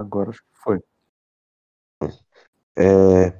Agora 0.00 0.30
acho 0.30 0.40
que 0.40 0.62
foi. 0.64 0.80
É, 2.74 3.34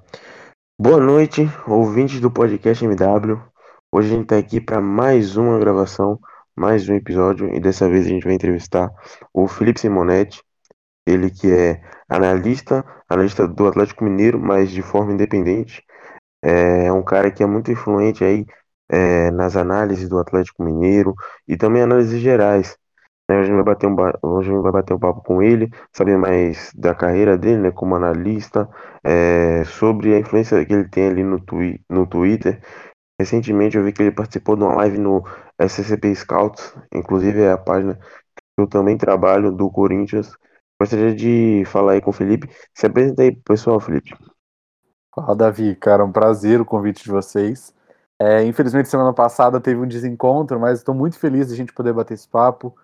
boa 0.79 1.01
noite, 1.01 1.41
ouvintes 1.67 2.21
do 2.21 2.31
podcast 2.31 2.85
MW. 2.85 3.43
Hoje 3.91 4.09
a 4.09 4.11
gente 4.11 4.25
está 4.25 4.37
aqui 4.37 4.61
para 4.61 4.79
mais 4.79 5.39
uma 5.39 5.59
gravação, 5.59 6.21
mais 6.55 6.87
um 6.87 6.95
episódio, 6.95 7.49
e 7.55 7.59
dessa 7.59 7.89
vez 7.89 8.05
a 8.05 8.11
gente 8.11 8.25
vai 8.25 8.35
entrevistar 8.35 8.91
o 9.33 9.49
Felipe 9.49 9.81
Simonetti, 9.81 10.45
ele 11.07 11.31
que 11.31 11.51
é 11.51 11.83
analista, 12.07 12.85
analista 13.09 13.49
do 13.49 13.67
Atlético 13.67 14.05
Mineiro, 14.05 14.39
mas 14.39 14.71
de 14.71 14.83
forma 14.83 15.15
independente. 15.15 15.83
É 16.43 16.93
um 16.93 17.03
cara 17.03 17.31
que 17.31 17.43
é 17.43 17.47
muito 17.47 17.73
influente 17.73 18.23
aí 18.23 18.45
é, 18.87 19.31
nas 19.31 19.57
análises 19.57 20.11
do 20.11 20.19
Atlético 20.19 20.63
Mineiro 20.63 21.15
e 21.49 21.57
também 21.57 21.81
análises 21.81 22.21
gerais. 22.21 22.77
Né? 23.31 23.39
Hoje 23.39 23.53
a 23.53 23.55
gente 23.55 23.65
vai 23.65 23.75
bater 23.75 23.87
um, 23.87 23.97
hoje 24.23 24.51
a 24.51 24.53
gente 24.53 24.63
vai 24.63 24.73
bater 24.73 24.95
um 24.95 24.99
papo 24.99 25.23
com 25.23 25.41
ele, 25.41 25.71
saber 25.93 26.19
mais 26.19 26.73
da 26.75 26.93
carreira 26.93 27.39
dele, 27.39 27.59
né, 27.63 27.71
como 27.71 27.95
analista, 27.95 28.69
é, 29.05 29.63
sobre 29.65 30.15
a 30.15 30.19
influência 30.19 30.65
que 30.67 30.73
ele 30.73 30.89
tem 30.89 31.09
ali 31.09 31.23
no, 31.23 31.39
twi 31.41 31.81
no 31.89 32.07
Twitter. 32.09 32.61
Recentemente 33.21 33.77
eu 33.77 33.85
vi 33.85 33.93
que 33.93 34.03
ele 34.03 34.11
participou 34.11 34.57
de 34.57 34.65
uma 34.65 34.75
live 34.77 34.99
no 34.99 35.23
SCP 35.61 36.13
Scouts, 36.17 36.75
inclusive 36.93 37.41
é 37.41 37.53
a 37.53 37.59
página 37.59 37.95
que 37.95 38.43
eu 38.59 38.67
também 38.67 38.99
trabalho 38.99 39.53
do 39.53 39.71
Corinthians. 39.71 40.33
Gostaria 40.81 41.15
de 41.15 41.63
falar 41.67 41.93
aí 41.93 42.01
com 42.01 42.11
o 42.11 42.15
Felipe. 42.15 42.49
Se 42.75 42.87
apresenta 42.87 43.23
aí, 43.23 43.37
pessoal, 43.37 43.79
Felipe. 43.79 44.17
Fala, 45.15 45.37
Davi. 45.37 45.77
Cara, 45.77 46.05
um 46.05 46.11
prazer 46.11 46.61
o 46.61 46.65
convite 46.65 47.05
de 47.05 47.11
vocês. 47.11 47.75
É, 48.19 48.43
infelizmente, 48.43 48.89
semana 48.89 49.13
passada 49.13 49.61
teve 49.61 49.79
um 49.79 49.87
desencontro, 49.87 50.59
mas 50.59 50.79
estou 50.79 50.95
muito 50.95 51.19
feliz 51.19 51.49
de 51.49 51.55
a 51.55 51.57
gente 51.57 51.73
poder 51.73 51.93
bater 51.93 52.15
esse 52.15 52.27
papo 52.27 52.75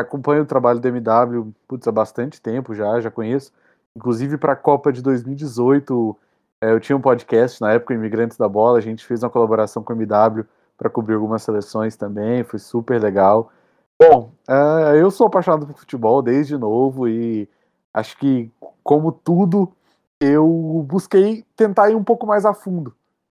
acompanho 0.00 0.42
o 0.42 0.46
trabalho 0.46 0.80
do 0.80 0.88
MW 0.88 1.52
putz, 1.66 1.86
há 1.86 1.92
bastante 1.92 2.40
tempo 2.40 2.74
já, 2.74 3.00
já 3.00 3.10
conheço. 3.10 3.52
Inclusive 3.94 4.36
para 4.36 4.52
a 4.52 4.56
Copa 4.56 4.92
de 4.92 5.02
2018, 5.02 6.16
é, 6.60 6.70
eu 6.70 6.80
tinha 6.80 6.96
um 6.96 7.00
podcast 7.00 7.60
na 7.60 7.72
época, 7.72 7.94
Imigrantes 7.94 8.36
da 8.36 8.48
Bola, 8.48 8.78
a 8.78 8.82
gente 8.82 9.04
fez 9.04 9.22
uma 9.22 9.30
colaboração 9.30 9.82
com 9.82 9.92
o 9.92 9.96
MW 9.96 10.44
para 10.76 10.90
cobrir 10.90 11.14
algumas 11.14 11.42
seleções 11.42 11.96
também, 11.96 12.44
foi 12.44 12.58
super 12.58 13.00
legal. 13.00 13.50
Bom, 13.98 14.30
é, 14.48 15.00
eu 15.00 15.10
sou 15.10 15.26
apaixonado 15.26 15.66
por 15.66 15.78
futebol 15.78 16.20
desde 16.20 16.58
novo 16.58 17.08
e 17.08 17.48
acho 17.94 18.18
que, 18.18 18.50
como 18.82 19.10
tudo, 19.10 19.72
eu 20.20 20.84
busquei 20.86 21.44
tentar 21.56 21.90
ir 21.90 21.94
um 21.94 22.04
pouco 22.04 22.26
mais 22.26 22.44
a 22.44 22.52
fundo. 22.52 22.94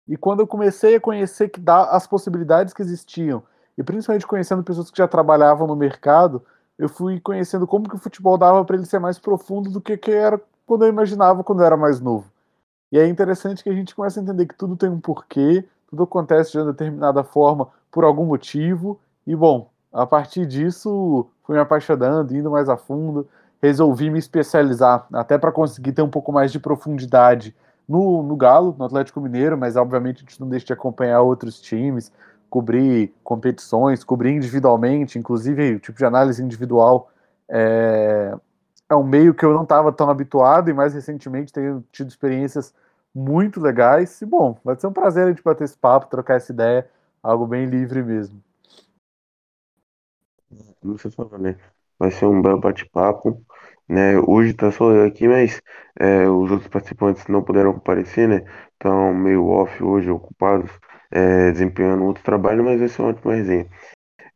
E 0.08 0.16
quando 0.18 0.40
eu 0.40 0.48
comecei 0.48 0.96
a 0.96 1.02
conhecer 1.02 1.50
que 1.50 1.60
dá 1.60 1.84
as 1.92 2.08
possibilidades 2.08 2.74
que 2.74 2.82
existiam 2.82 3.44
e 3.78 3.84
principalmente 3.84 4.26
conhecendo 4.26 4.64
pessoas 4.64 4.90
que 4.90 4.98
já 4.98 5.08
trabalhavam 5.08 5.68
no 5.68 5.76
mercado, 5.76 6.44
eu 6.78 6.90
fui 6.90 7.20
conhecendo 7.20 7.68
como 7.68 7.88
que 7.88 7.96
o 7.96 8.00
futebol 8.00 8.38
dava 8.38 8.64
para 8.66 8.76
ele 8.76 8.86
ser 8.86 9.00
mais 9.00 9.20
profundo 9.20 9.70
do 9.70 9.82
que, 9.82 9.98
que 9.98 10.12
era 10.12 10.40
quando 10.66 10.84
eu 10.84 10.90
imaginava 10.90 11.44
quando 11.44 11.62
eu 11.62 11.66
era 11.66 11.78
mais 11.78 12.00
novo. 12.00 12.30
E 12.92 12.98
é 12.98 13.08
interessante 13.08 13.64
que 13.64 13.70
a 13.70 13.74
gente 13.74 13.96
começa 13.96 14.20
a 14.20 14.24
entender 14.24 14.46
que 14.46 14.56
tudo 14.56 14.76
tem 14.76 14.90
um 14.90 15.00
porquê, 15.00 15.66
tudo 15.90 16.04
acontece 16.04 16.52
de 16.52 16.58
uma 16.58 16.72
determinada 16.72 17.24
forma 17.24 17.68
por 17.92 18.04
algum 18.04 18.26
motivo. 18.26 19.00
E 19.26 19.36
bom, 19.36 19.70
a 19.92 20.06
partir 20.06 20.46
disso, 20.46 21.28
fui 21.44 21.56
me 21.56 21.62
apaixonando, 21.62 22.36
indo 22.36 22.52
mais 22.52 22.70
a 22.70 22.78
fundo, 22.78 23.28
resolvi 23.62 24.10
me 24.10 24.20
especializar, 24.20 25.08
até 25.12 25.38
para 25.38 25.52
conseguir 25.52 25.92
ter 25.94 26.02
um 26.02 26.10
pouco 26.10 26.32
mais 26.32 26.52
de 26.52 26.60
profundidade 26.60 27.56
no, 27.88 28.22
no 28.22 28.36
Galo, 28.36 28.76
no 28.78 28.86
Atlético 28.86 29.22
Mineiro, 29.22 29.58
mas 29.58 29.76
obviamente 29.76 30.18
a 30.18 30.20
gente 30.20 30.40
não 30.40 30.50
deixa 30.50 30.68
de 30.68 30.74
acompanhar 30.74 31.22
outros 31.22 31.60
times, 31.60 32.12
cobrir 32.50 33.14
competições, 33.24 34.04
cobrir 34.04 34.32
individualmente, 34.32 35.20
inclusive 35.20 35.76
o 35.76 35.80
tipo 35.80 35.98
de 35.98 36.06
análise 36.06 36.44
individual 36.44 37.12
é, 37.50 38.34
é 38.90 38.96
um 38.96 39.04
meio 39.04 39.34
que 39.34 39.46
eu 39.46 39.54
não 39.54 39.64
estava 39.64 39.92
tão 39.92 40.10
habituado 40.10 40.70
e 40.70 40.74
mais 40.74 40.94
recentemente 40.94 41.54
tenho 41.54 41.84
tido 41.92 42.10
experiências 42.10 42.74
muito 43.14 43.60
legais. 43.60 44.22
E 44.22 44.26
bom, 44.26 44.58
vai 44.64 44.76
ser 44.76 44.88
um 44.88 44.94
prazer 44.94 45.26
a 45.26 45.30
gente 45.30 45.44
bater 45.44 45.66
esse 45.66 45.78
papo, 45.78 46.10
trocar 46.10 46.36
essa 46.36 46.52
ideia, 46.52 46.90
algo 47.22 47.46
bem 47.46 47.66
livre 47.66 48.04
mesmo. 48.04 48.42
Você 50.82 51.12
falou, 51.12 51.38
né? 51.38 51.58
Vai 52.00 52.12
ser 52.12 52.26
um 52.26 52.42
belo 52.42 52.60
bate-papo. 52.60 53.44
Né? 53.90 54.18
Hoje 54.20 54.54
tá 54.54 54.72
só 54.72 54.92
eu 54.92 55.06
aqui, 55.06 55.28
mas 55.28 55.62
é, 56.00 56.28
os 56.28 56.52
outros 56.52 56.68
participantes 56.68 57.26
não 57.28 57.42
puderam 57.42 57.74
comparecer, 57.74 58.28
né? 58.28 58.44
Estão 58.74 59.14
meio 59.14 59.48
off 59.48 59.82
hoje, 59.82 60.10
ocupados 60.10 60.70
é, 61.12 61.52
desempenhando 61.52 62.04
outro 62.06 62.24
trabalho, 62.24 62.64
mas 62.64 62.80
vai 62.80 62.88
ser 62.88 63.02
uma 63.02 63.10
ótima 63.10 63.36
resenha. 63.36 63.68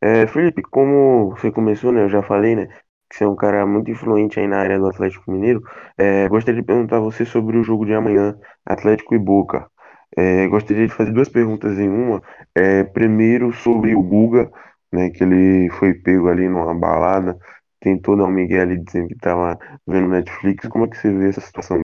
É, 0.02 0.26
Felipe, 0.28 0.62
como 0.64 1.32
você 1.32 1.52
começou, 1.52 1.92
né? 1.92 2.04
Eu 2.04 2.09
já 2.09 2.24
falei, 2.24 2.56
né? 2.56 2.68
Que 3.09 3.18
você 3.18 3.24
é 3.24 3.28
um 3.28 3.36
cara 3.36 3.66
muito 3.68 3.92
influente 3.92 4.40
aí 4.40 4.48
na 4.48 4.58
área 4.59 4.80
do 4.80 4.88
Atlético 4.88 5.32
Mineiro. 5.32 5.62
É, 5.98 6.28
gostaria 6.28 6.62
de 6.62 6.66
perguntar 6.66 6.98
a 6.98 7.00
você 7.00 7.26
sobre 7.26 7.58
o 7.58 7.64
jogo 7.64 7.86
de 7.86 7.94
amanhã, 7.94 8.38
Atlético 8.66 9.14
e 9.16 9.20
Boca. 9.20 9.70
É, 10.18 10.48
gostaria 10.48 10.88
de 10.88 10.94
fazer 10.94 11.12
duas 11.12 11.30
perguntas 11.30 11.78
em 11.80 11.90
uma. 11.90 12.22
É, 12.56 12.84
primeiro 12.84 13.53
sobre 13.53 13.96
o 13.96 14.02
Guga, 14.03 14.52
né? 14.92 15.09
Que 15.12 15.24
ele 15.24 15.70
foi 15.72 15.94
pego 15.94 16.30
ali 16.30 16.50
numa 16.50 16.74
balada, 16.74 17.38
tentou 17.80 18.18
dar 18.18 18.26
um 18.26 18.32
migué 18.32 18.62
ali 18.62 18.78
dizendo 18.84 19.08
que 19.09 19.16
estava 19.16 19.58
vendo 19.88 20.09
Netflix. 20.09 20.68
Como 20.68 20.86
é 20.86 20.90
que 20.90 20.98
você 20.98 21.14
vê 21.14 21.30
essa 21.30 21.42
situação 21.42 21.80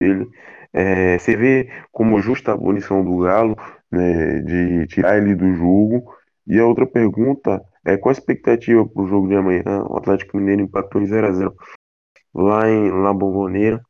dele? 0.00 0.28
É, 0.72 1.18
você 1.18 1.36
vê 1.36 1.70
como 1.92 2.20
justa 2.20 2.52
a 2.52 2.58
punição 2.58 3.04
do 3.04 3.18
Galo 3.18 3.56
né, 3.90 4.40
de 4.42 4.86
tirar 4.88 5.18
ele 5.18 5.34
do 5.34 5.52
jogo. 5.54 6.14
E 6.46 6.58
a 6.58 6.66
outra 6.66 6.86
pergunta 6.86 7.60
é 7.84 7.96
qual 7.96 8.10
a 8.10 8.12
expectativa 8.12 8.86
para 8.86 9.02
o 9.02 9.08
jogo 9.08 9.28
de 9.28 9.36
amanhã? 9.36 9.62
O 9.88 9.96
Atlético 9.96 10.36
Mineiro 10.36 10.62
empatou 10.62 11.00
em 11.00 11.06
0x0 11.06 11.52
lá 12.34 12.68
em 12.68 12.90
La 12.90 13.12
Bombonera. 13.12 13.80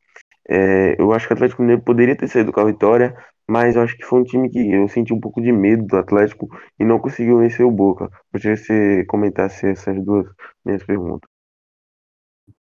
É, 0.49 0.95
eu 0.99 1.11
acho 1.11 1.27
que 1.27 1.33
o 1.33 1.35
Atlético 1.35 1.61
Mineiro 1.61 1.81
poderia 1.83 2.15
ter 2.15 2.27
saído 2.27 2.53
com 2.53 2.59
a 2.61 2.65
vitória, 2.65 3.15
mas 3.47 3.75
eu 3.75 3.81
acho 3.81 3.97
que 3.97 4.05
foi 4.05 4.21
um 4.21 4.23
time 4.23 4.49
que 4.49 4.71
eu 4.71 4.87
senti 4.87 5.13
um 5.13 5.19
pouco 5.19 5.41
de 5.41 5.51
medo 5.51 5.85
do 5.85 5.97
Atlético 5.97 6.47
e 6.79 6.85
não 6.85 6.99
conseguiu 6.99 7.39
vencer 7.39 7.65
o 7.65 7.71
Boca. 7.71 8.09
Gostaria 8.31 8.57
que 8.57 8.63
você 8.63 9.05
comentasse 9.05 9.67
essas 9.67 10.03
duas 10.03 10.25
minhas 10.65 10.83
perguntas. 10.83 11.29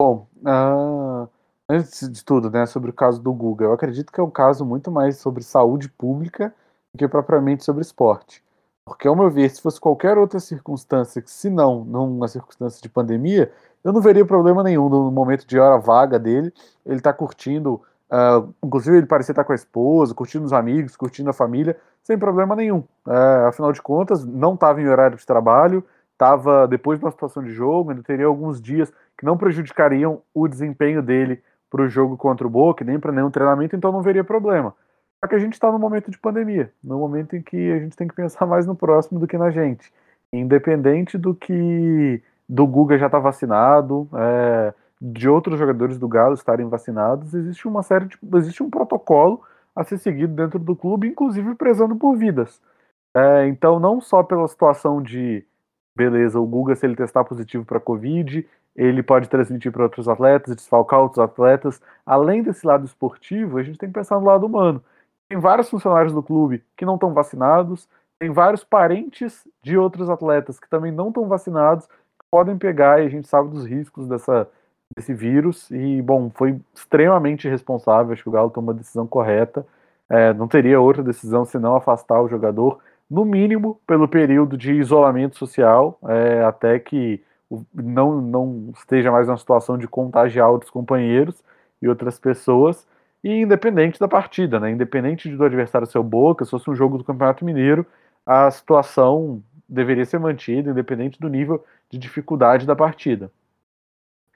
Bom, 0.00 0.28
uh, 0.38 1.28
antes 1.69 2.10
de 2.10 2.25
tudo, 2.25 2.50
né, 2.50 2.66
sobre 2.66 2.91
o 2.91 2.94
caso 2.94 3.22
do 3.22 3.32
Guga, 3.32 3.66
eu 3.66 3.72
acredito 3.72 4.12
que 4.12 4.20
é 4.20 4.22
um 4.22 4.31
caso 4.31 4.64
muito 4.64 4.91
mais 4.91 5.19
sobre 5.19 5.42
saúde 5.42 5.88
pública 5.91 6.54
do 6.92 6.98
que 6.98 7.08
propriamente 7.08 7.64
sobre 7.64 7.82
esporte. 7.82 8.42
Porque, 8.84 9.06
ao 9.06 9.14
meu 9.14 9.30
ver, 9.30 9.48
se 9.50 9.62
fosse 9.62 9.80
qualquer 9.80 10.18
outra 10.18 10.40
circunstância, 10.40 11.22
que 11.22 11.30
se 11.30 11.48
não, 11.48 11.84
não 11.84 12.10
uma 12.10 12.26
circunstância 12.26 12.80
de 12.82 12.88
pandemia, 12.88 13.52
eu 13.84 13.92
não 13.92 14.00
veria 14.00 14.24
problema 14.24 14.62
nenhum 14.62 14.88
no 14.88 15.10
momento 15.10 15.46
de 15.46 15.58
hora 15.58 15.78
vaga 15.78 16.18
dele. 16.18 16.52
Ele 16.84 16.96
está 16.96 17.12
curtindo, 17.12 17.74
uh, 18.10 18.52
inclusive 18.62 18.96
ele 18.96 19.06
parecia 19.06 19.32
estar 19.32 19.42
tá 19.42 19.46
com 19.46 19.52
a 19.52 19.56
esposa, 19.56 20.14
curtindo 20.14 20.44
os 20.44 20.52
amigos, 20.52 20.96
curtindo 20.96 21.30
a 21.30 21.32
família, 21.32 21.76
sem 22.02 22.18
problema 22.18 22.56
nenhum. 22.56 22.78
Uh, 23.06 23.46
afinal 23.48 23.72
de 23.72 23.80
contas, 23.80 24.24
não 24.24 24.54
estava 24.54 24.80
em 24.80 24.88
horário 24.88 25.16
de 25.16 25.24
trabalho, 25.24 25.84
estava 26.12 26.66
depois 26.66 26.98
de 26.98 27.04
uma 27.04 27.10
situação 27.10 27.42
de 27.42 27.52
jogo, 27.52 27.90
ainda 27.90 28.02
teria 28.02 28.26
alguns 28.26 28.60
dias 28.60 28.92
que 29.16 29.24
não 29.24 29.38
prejudicariam 29.38 30.20
o 30.34 30.48
desempenho 30.48 31.02
dele 31.02 31.42
para 31.70 31.82
o 31.82 31.88
jogo 31.88 32.16
contra 32.16 32.46
o 32.46 32.50
Boca, 32.50 32.84
nem 32.84 32.98
para 32.98 33.12
nenhum 33.12 33.30
treinamento, 33.30 33.76
então 33.76 33.92
não 33.92 34.02
veria 34.02 34.24
problema. 34.24 34.74
Só 35.22 35.28
que 35.28 35.34
a 35.34 35.38
gente 35.38 35.53
está 35.53 35.70
no 35.70 35.78
momento 35.78 36.10
de 36.10 36.19
pandemia, 36.19 36.72
no 36.82 36.98
momento 36.98 37.36
em 37.36 37.42
que 37.42 37.70
a 37.72 37.78
gente 37.78 37.97
tem 37.97 38.08
que 38.08 38.14
pensar 38.14 38.44
mais 38.47 38.66
no 38.66 38.75
próximo 38.75 39.20
do 39.20 39.26
que 39.26 39.36
na 39.36 39.50
gente. 39.50 39.92
Independente 40.32 41.19
do 41.19 41.34
que 41.34 42.22
do 42.48 42.66
Guga 42.66 42.98
já 42.98 43.06
está 43.06 43.19
vacinado, 43.19 44.08
é, 44.14 44.75
de 45.00 45.28
outros 45.28 45.58
jogadores 45.58 45.98
do 45.98 46.08
Galo 46.08 46.34
estarem 46.34 46.69
vacinados, 46.69 47.34
existe 47.34 47.66
uma 47.69 47.82
série 47.82 48.06
de, 48.06 48.19
existe 48.34 48.62
um 48.62 48.70
protocolo 48.70 49.42
a 49.75 49.84
ser 49.84 49.98
seguido 49.98 50.34
dentro 50.34 50.58
do 50.58 50.75
clube, 50.75 51.08
inclusive 51.08 51.54
prezando 51.54 51.97
por 51.97 52.16
vidas. 52.16 52.60
É, 53.14 53.47
então, 53.47 53.78
não 53.81 54.00
só 54.00 54.22
pela 54.22 54.47
situação 54.48 55.02
de 55.02 55.44
beleza, 55.97 56.41
o 56.41 56.47
Guga, 56.47 56.75
se 56.75 56.87
ele 56.87 56.97
testar 56.97 57.25
positivo 57.25 57.64
para 57.64 57.81
Covid, 57.81 58.47
ele 58.76 59.02
pode 59.02 59.28
transmitir 59.28 59.72
para 59.72 59.82
outros 59.82 60.08
atletas, 60.08 60.54
desfalcar 60.54 61.00
outros 61.00 61.19
atletas. 61.19 61.81
Além 62.06 62.43
desse 62.43 62.67
lado 62.67 62.84
esportivo, 62.84 63.58
a 63.58 63.62
gente 63.62 63.78
tem 63.78 63.88
que 63.88 63.94
pensar 63.94 64.19
no 64.19 64.26
lado 64.26 64.46
humano. 64.46 64.82
Tem 65.31 65.38
vários 65.38 65.71
funcionários 65.71 66.12
do 66.12 66.25
clube 66.25 66.61
que 66.77 66.85
não 66.85 66.97
estão 66.97 67.15
vacinados, 67.15 67.88
tem 68.19 68.32
vários 68.32 68.65
parentes 68.65 69.47
de 69.62 69.79
outros 69.79 70.11
atletas 70.11 70.59
que 70.59 70.69
também 70.69 70.91
não 70.91 71.06
estão 71.06 71.29
vacinados, 71.29 71.87
que 71.87 72.27
podem 72.29 72.59
pegar 72.59 73.00
e 73.00 73.06
a 73.06 73.09
gente 73.09 73.29
sabe 73.29 73.49
dos 73.49 73.65
riscos 73.65 74.09
dessa, 74.09 74.49
desse 74.93 75.15
vírus. 75.15 75.71
E, 75.71 76.03
bom, 76.03 76.32
foi 76.35 76.61
extremamente 76.75 77.49
responsável. 77.49 78.12
Acho 78.12 78.25
que 78.25 78.29
o 78.29 78.32
Galo 78.32 78.50
tomou 78.50 78.75
a 78.75 78.77
decisão 78.77 79.06
correta. 79.06 79.65
É, 80.09 80.35
não 80.35 80.49
teria 80.49 80.81
outra 80.81 81.00
decisão 81.00 81.44
senão 81.44 81.77
afastar 81.77 82.21
o 82.21 82.29
jogador, 82.29 82.81
no 83.09 83.25
mínimo 83.25 83.81
pelo 83.87 84.09
período 84.09 84.56
de 84.56 84.73
isolamento 84.73 85.38
social, 85.38 85.97
é, 86.09 86.43
até 86.43 86.81
que 86.81 87.23
não, 87.73 88.21
não 88.21 88.73
esteja 88.77 89.12
mais 89.12 89.29
numa 89.29 89.38
situação 89.38 89.79
de 89.79 89.87
contagiar 89.87 90.50
outros 90.50 90.73
companheiros 90.73 91.41
e 91.81 91.88
outras 91.88 92.19
pessoas 92.19 92.85
e 93.22 93.43
independente 93.43 94.00
da 94.00 94.08
partida, 94.08 94.58
né? 94.58 94.70
Independente 94.70 95.28
do 95.28 95.44
adversário 95.44 95.87
ser 95.87 95.99
o 95.99 96.02
Boca, 96.02 96.44
se 96.44 96.50
fosse 96.50 96.70
um 96.70 96.75
jogo 96.75 96.99
do 96.99 97.05
Campeonato 97.05 97.44
Mineiro, 97.44 97.87
a 98.25 98.50
situação 98.50 99.43
deveria 99.69 100.05
ser 100.05 100.19
mantida, 100.19 100.70
independente 100.70 101.20
do 101.20 101.28
nível 101.28 101.64
de 101.90 101.99
dificuldade 101.99 102.67
da 102.67 102.75
partida. 102.75 103.31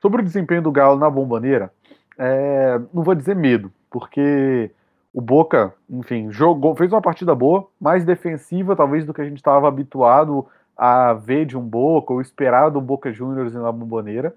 Sobre 0.01 0.21
o 0.21 0.25
desempenho 0.25 0.63
do 0.63 0.73
Galo 0.73 0.99
na 0.99 1.09
bombaneira, 1.09 1.73
é, 2.19 2.79
não 2.93 3.03
vou 3.03 3.15
dizer 3.15 3.35
medo, 3.35 3.73
porque 3.91 4.71
o 5.13 5.21
Boca, 5.21 5.73
enfim, 5.89 6.31
jogou, 6.31 6.77
fez 6.77 6.93
uma 6.93 7.01
partida 7.01 7.35
boa, 7.35 7.69
mais 7.81 8.05
defensiva 8.05 8.77
talvez 8.77 9.05
do 9.05 9.15
que 9.15 9.21
a 9.21 9.25
gente 9.25 9.37
estava 9.37 9.67
habituado 9.67 10.47
a 10.77 11.13
ver 11.15 11.47
de 11.47 11.57
um 11.57 11.63
Boca 11.63 12.13
ou 12.13 12.21
esperar 12.21 12.69
do 12.69 12.81
Boca 12.81 13.13
Juniors 13.13 13.55
na 13.55 13.73
Bomboneira, 13.73 14.35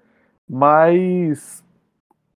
mas 0.48 1.64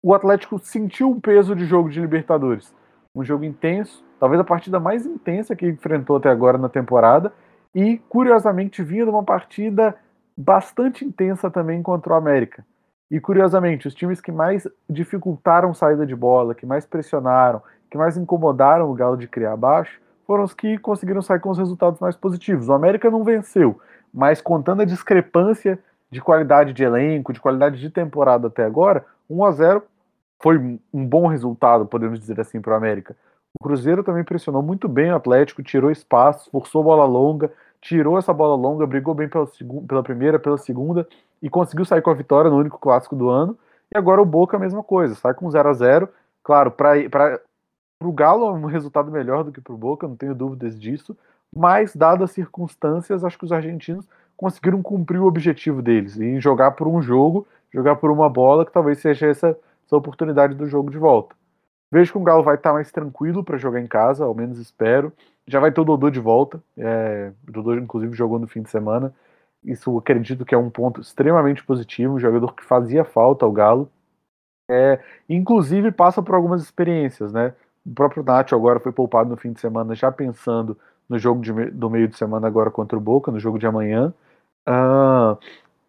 o 0.03 0.13
Atlético 0.15 0.57
sentiu 0.59 1.11
o 1.11 1.21
peso 1.21 1.55
de 1.55 1.65
jogo 1.65 1.89
de 1.89 1.99
Libertadores. 1.99 2.73
Um 3.13 3.23
jogo 3.23 3.43
intenso, 3.43 4.03
talvez 4.19 4.41
a 4.41 4.43
partida 4.43 4.79
mais 4.79 5.05
intensa 5.05 5.55
que 5.55 5.67
enfrentou 5.67 6.17
até 6.17 6.29
agora 6.29 6.57
na 6.57 6.69
temporada, 6.69 7.31
e 7.73 7.97
curiosamente 8.09 8.83
vinha 8.83 9.05
de 9.05 9.11
uma 9.11 9.23
partida 9.23 9.95
bastante 10.35 11.05
intensa 11.05 11.51
também 11.51 11.83
contra 11.83 12.13
o 12.13 12.15
América. 12.15 12.65
E 13.09 13.19
curiosamente, 13.19 13.87
os 13.87 13.93
times 13.93 14.19
que 14.19 14.31
mais 14.31 14.67
dificultaram 14.89 15.73
saída 15.73 16.05
de 16.05 16.15
bola, 16.15 16.55
que 16.55 16.65
mais 16.65 16.85
pressionaram, 16.85 17.61
que 17.89 17.97
mais 17.97 18.17
incomodaram 18.17 18.89
o 18.89 18.93
Galo 18.93 19.17
de 19.17 19.27
criar 19.27 19.53
abaixo, 19.53 20.01
foram 20.25 20.43
os 20.43 20.53
que 20.53 20.77
conseguiram 20.77 21.21
sair 21.21 21.39
com 21.39 21.49
os 21.49 21.57
resultados 21.57 21.99
mais 21.99 22.15
positivos. 22.15 22.69
O 22.69 22.73
América 22.73 23.11
não 23.11 23.23
venceu, 23.23 23.79
mas 24.13 24.41
contando 24.41 24.81
a 24.81 24.85
discrepância 24.85 25.77
de 26.09 26.21
qualidade 26.21 26.73
de 26.73 26.83
elenco, 26.83 27.33
de 27.33 27.39
qualidade 27.39 27.79
de 27.79 27.89
temporada 27.89 28.47
até 28.47 28.63
agora, 28.63 29.05
1 29.29 29.45
a 29.45 29.51
0 29.51 29.83
foi 30.41 30.57
um 30.93 31.05
bom 31.05 31.27
resultado, 31.27 31.85
podemos 31.85 32.19
dizer 32.19 32.39
assim, 32.39 32.59
para 32.61 32.73
o 32.73 32.75
América. 32.75 33.15
O 33.59 33.63
Cruzeiro 33.63 34.03
também 34.03 34.23
pressionou 34.23 34.61
muito 34.61 34.87
bem 34.87 35.11
o 35.11 35.15
Atlético, 35.15 35.61
tirou 35.61 35.91
espaço, 35.91 36.49
forçou 36.51 36.83
bola 36.83 37.05
longa, 37.05 37.51
tirou 37.81 38.17
essa 38.17 38.33
bola 38.33 38.55
longa, 38.55 38.87
brigou 38.87 39.13
bem 39.13 39.27
pela, 39.27 39.47
pela 39.87 40.03
primeira, 40.03 40.39
pela 40.39 40.57
segunda 40.57 41.07
e 41.41 41.49
conseguiu 41.49 41.83
sair 41.83 42.01
com 42.01 42.09
a 42.09 42.15
vitória 42.15 42.49
no 42.49 42.57
único 42.57 42.79
clássico 42.79 43.15
do 43.15 43.29
ano. 43.29 43.57
E 43.93 43.97
agora 43.97 44.21
o 44.21 44.25
Boca 44.25 44.55
a 44.55 44.59
mesma 44.59 44.83
coisa, 44.83 45.15
sai 45.15 45.33
com 45.33 45.49
0 45.49 45.69
a 45.69 45.73
0 45.73 46.09
Claro, 46.43 46.71
para 46.71 47.39
o 48.01 48.11
Galo 48.11 48.47
é 48.47 48.51
um 48.51 48.65
resultado 48.65 49.11
melhor 49.11 49.43
do 49.43 49.51
que 49.51 49.61
para 49.61 49.73
o 49.73 49.77
Boca, 49.77 50.07
não 50.07 50.15
tenho 50.15 50.33
dúvidas 50.33 50.79
disso, 50.79 51.15
mas 51.55 51.95
dadas 51.95 52.29
as 52.29 52.31
circunstâncias, 52.31 53.23
acho 53.23 53.37
que 53.37 53.45
os 53.45 53.51
argentinos 53.51 54.07
conseguiram 54.35 54.81
cumprir 54.81 55.19
o 55.19 55.27
objetivo 55.27 55.81
deles 55.81 56.17
e 56.17 56.39
jogar 56.39 56.71
por 56.71 56.87
um 56.87 57.01
jogo, 57.01 57.45
jogar 57.71 57.97
por 57.97 58.09
uma 58.09 58.27
bola, 58.29 58.65
que 58.65 58.71
talvez 58.71 58.99
seja 58.99 59.27
essa, 59.27 59.57
essa 59.91 59.97
oportunidade 59.97 60.55
do 60.55 60.65
jogo 60.65 60.89
de 60.89 60.97
volta. 60.97 61.35
Vejo 61.91 62.13
que 62.13 62.17
o 62.17 62.23
Galo 62.23 62.41
vai 62.41 62.55
estar 62.55 62.71
mais 62.71 62.89
tranquilo 62.89 63.43
para 63.43 63.57
jogar 63.57 63.81
em 63.81 63.87
casa, 63.87 64.23
ao 64.23 64.33
menos 64.33 64.57
espero. 64.57 65.11
Já 65.45 65.59
vai 65.59 65.71
ter 65.71 65.81
o 65.81 65.83
Dodô 65.83 66.09
de 66.09 66.21
volta. 66.21 66.63
É, 66.77 67.33
o 67.45 67.51
Dodô, 67.51 67.75
inclusive, 67.75 68.15
jogou 68.15 68.39
no 68.39 68.47
fim 68.47 68.61
de 68.61 68.69
semana. 68.69 69.13
Isso 69.61 69.95
acredito 69.97 70.45
que 70.45 70.55
é 70.55 70.57
um 70.57 70.69
ponto 70.69 71.01
extremamente 71.01 71.63
positivo, 71.63 72.13
um 72.13 72.19
jogador 72.19 72.55
que 72.55 72.63
fazia 72.63 73.03
falta 73.03 73.43
ao 73.43 73.51
Galo. 73.51 73.91
É, 74.69 75.01
inclusive 75.27 75.91
passa 75.91 76.23
por 76.23 76.33
algumas 76.33 76.63
experiências, 76.63 77.33
né? 77.33 77.53
O 77.85 77.93
próprio 77.93 78.23
Nacho 78.23 78.55
agora 78.55 78.79
foi 78.79 78.93
poupado 78.93 79.29
no 79.29 79.35
fim 79.35 79.51
de 79.51 79.59
semana, 79.59 79.93
já 79.93 80.09
pensando 80.09 80.77
no 81.09 81.19
jogo 81.19 81.41
de, 81.41 81.51
do 81.71 81.89
meio 81.89 82.07
de 82.07 82.15
semana 82.15 82.47
agora 82.47 82.71
contra 82.71 82.97
o 82.97 83.01
Boca, 83.01 83.31
no 83.31 83.39
jogo 83.39 83.59
de 83.59 83.67
amanhã. 83.67 84.13
Uh, 84.65 85.37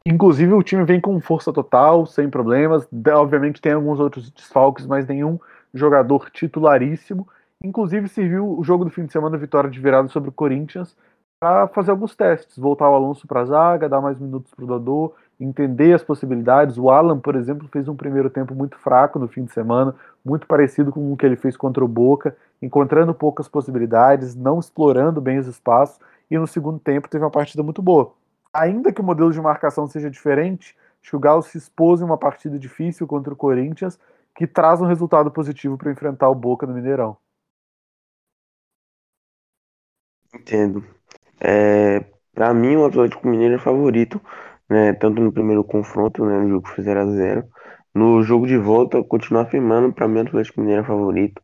inclusive 0.04 0.52
o 0.52 0.62
time 0.62 0.84
vem 0.84 1.00
com 1.00 1.20
força 1.20 1.52
total, 1.52 2.06
sem 2.06 2.28
problemas. 2.28 2.86
Obviamente 3.14 3.60
tem 3.60 3.72
alguns 3.72 4.00
outros 4.00 4.30
desfalques, 4.30 4.86
mas 4.86 5.06
nenhum 5.06 5.38
jogador 5.72 6.30
titularíssimo. 6.30 7.26
Inclusive 7.64 8.08
serviu 8.08 8.58
o 8.58 8.64
jogo 8.64 8.84
do 8.84 8.90
fim 8.90 9.06
de 9.06 9.12
semana, 9.12 9.36
vitória 9.38 9.70
de 9.70 9.78
virada 9.78 10.08
sobre 10.08 10.28
o 10.28 10.32
Corinthians, 10.32 10.96
para 11.40 11.66
fazer 11.68 11.90
alguns 11.90 12.14
testes, 12.14 12.56
voltar 12.56 12.88
o 12.88 12.94
Alonso 12.94 13.26
para 13.26 13.40
a 13.40 13.44
zaga, 13.44 13.88
dar 13.88 14.00
mais 14.00 14.18
minutos 14.18 14.54
para 14.54 14.64
o 14.64 14.66
Dodô, 14.68 15.12
entender 15.40 15.92
as 15.92 16.02
possibilidades. 16.02 16.78
O 16.78 16.88
Alan, 16.88 17.18
por 17.18 17.34
exemplo, 17.34 17.68
fez 17.68 17.88
um 17.88 17.96
primeiro 17.96 18.30
tempo 18.30 18.54
muito 18.54 18.78
fraco 18.78 19.18
no 19.18 19.26
fim 19.26 19.44
de 19.44 19.52
semana, 19.52 19.94
muito 20.24 20.46
parecido 20.46 20.92
com 20.92 21.12
o 21.12 21.16
que 21.16 21.26
ele 21.26 21.34
fez 21.36 21.56
contra 21.56 21.84
o 21.84 21.88
Boca, 21.88 22.36
encontrando 22.60 23.12
poucas 23.12 23.48
possibilidades, 23.48 24.36
não 24.36 24.60
explorando 24.60 25.20
bem 25.20 25.38
os 25.38 25.48
espaços, 25.48 25.98
e 26.30 26.38
no 26.38 26.46
segundo 26.46 26.78
tempo 26.78 27.08
teve 27.08 27.24
uma 27.24 27.30
partida 27.30 27.62
muito 27.62 27.82
boa. 27.82 28.12
Ainda 28.52 28.92
que 28.92 29.00
o 29.00 29.04
modelo 29.04 29.32
de 29.32 29.40
marcação 29.40 29.86
seja 29.86 30.10
diferente, 30.10 30.76
acho 31.00 31.10
que 31.10 31.16
o 31.16 31.20
Galo 31.20 31.42
se 31.42 31.56
expôs 31.56 32.00
em 32.00 32.04
uma 32.04 32.18
partida 32.18 32.58
difícil 32.58 33.06
contra 33.06 33.32
o 33.32 33.36
Corinthians, 33.36 33.98
que 34.34 34.46
traz 34.46 34.80
um 34.80 34.86
resultado 34.86 35.30
positivo 35.30 35.78
para 35.78 35.90
enfrentar 35.90 36.28
o 36.28 36.34
Boca 36.34 36.66
no 36.66 36.74
Mineirão. 36.74 37.16
Entendo. 40.34 40.84
É, 41.40 42.04
para 42.34 42.54
mim, 42.54 42.76
o 42.76 42.86
Atlético 42.86 43.28
Mineiro 43.28 43.54
é 43.54 43.58
favorito, 43.58 44.20
né, 44.68 44.92
tanto 44.94 45.20
no 45.20 45.32
primeiro 45.32 45.62
confronto, 45.62 46.24
né, 46.24 46.38
no 46.38 46.48
jogo 46.48 46.68
que 46.68 46.74
foi 46.74 46.84
0x0. 46.84 47.46
No 47.94 48.22
jogo 48.22 48.46
de 48.46 48.56
volta, 48.56 49.02
continuar 49.04 49.42
afirmando, 49.42 49.92
para 49.92 50.08
mim, 50.08 50.20
o 50.20 50.22
Atlético 50.22 50.60
Mineiro 50.60 50.82
é 50.82 50.86
favorito. 50.86 51.42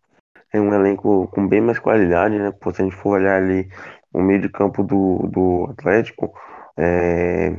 É 0.53 0.59
um 0.61 0.73
elenco 0.73 1.29
com 1.29 1.47
bem 1.47 1.61
mais 1.61 1.79
qualidade, 1.79 2.39
né? 2.39 2.51
se 2.51 2.83
a 2.83 2.85
gente 2.85 2.97
for 2.97 3.19
olhar 3.21 3.43
ali 3.43 3.69
o 4.13 4.23
meio 4.23 4.41
de 4.41 4.49
campo 4.49 4.83
do, 4.83 5.27
do 5.29 5.67
Atlético, 5.71 6.33
é, 6.79 7.57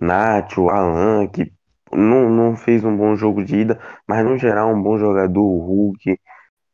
Nacho, 0.00 0.68
Alan, 0.68 1.26
que 1.28 1.52
não, 1.92 2.28
não 2.30 2.56
fez 2.56 2.84
um 2.84 2.96
bom 2.96 3.16
jogo 3.16 3.44
de 3.44 3.56
ida, 3.60 3.78
mas 4.08 4.24
no 4.24 4.36
geral 4.38 4.70
um 4.74 4.82
bom 4.82 4.98
jogador, 4.98 5.42
o 5.42 5.58
Hulk, 5.66 6.18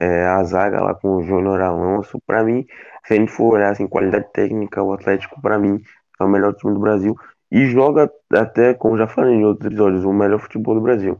é, 0.00 0.24
a 0.26 0.44
zaga 0.44 0.82
lá 0.82 0.94
com 0.94 1.16
o 1.16 1.22
Júnior 1.22 1.60
Alonso, 1.60 2.20
para 2.26 2.44
mim, 2.44 2.66
se 3.06 3.14
a 3.14 3.16
gente 3.16 3.32
for 3.32 3.54
olhar 3.54 3.72
assim, 3.72 3.86
qualidade 3.88 4.26
técnica, 4.32 4.82
o 4.82 4.92
Atlético 4.92 5.40
para 5.42 5.58
mim 5.58 5.80
é 6.20 6.24
o 6.24 6.28
melhor 6.28 6.54
time 6.54 6.74
do 6.74 6.80
Brasil 6.80 7.14
e 7.50 7.66
joga 7.66 8.10
até, 8.32 8.74
como 8.74 8.96
já 8.98 9.06
falei 9.08 9.34
em 9.36 9.44
outros 9.44 9.66
episódios, 9.66 10.04
o 10.04 10.12
melhor 10.12 10.40
futebol 10.40 10.74
do 10.74 10.80
Brasil. 10.80 11.18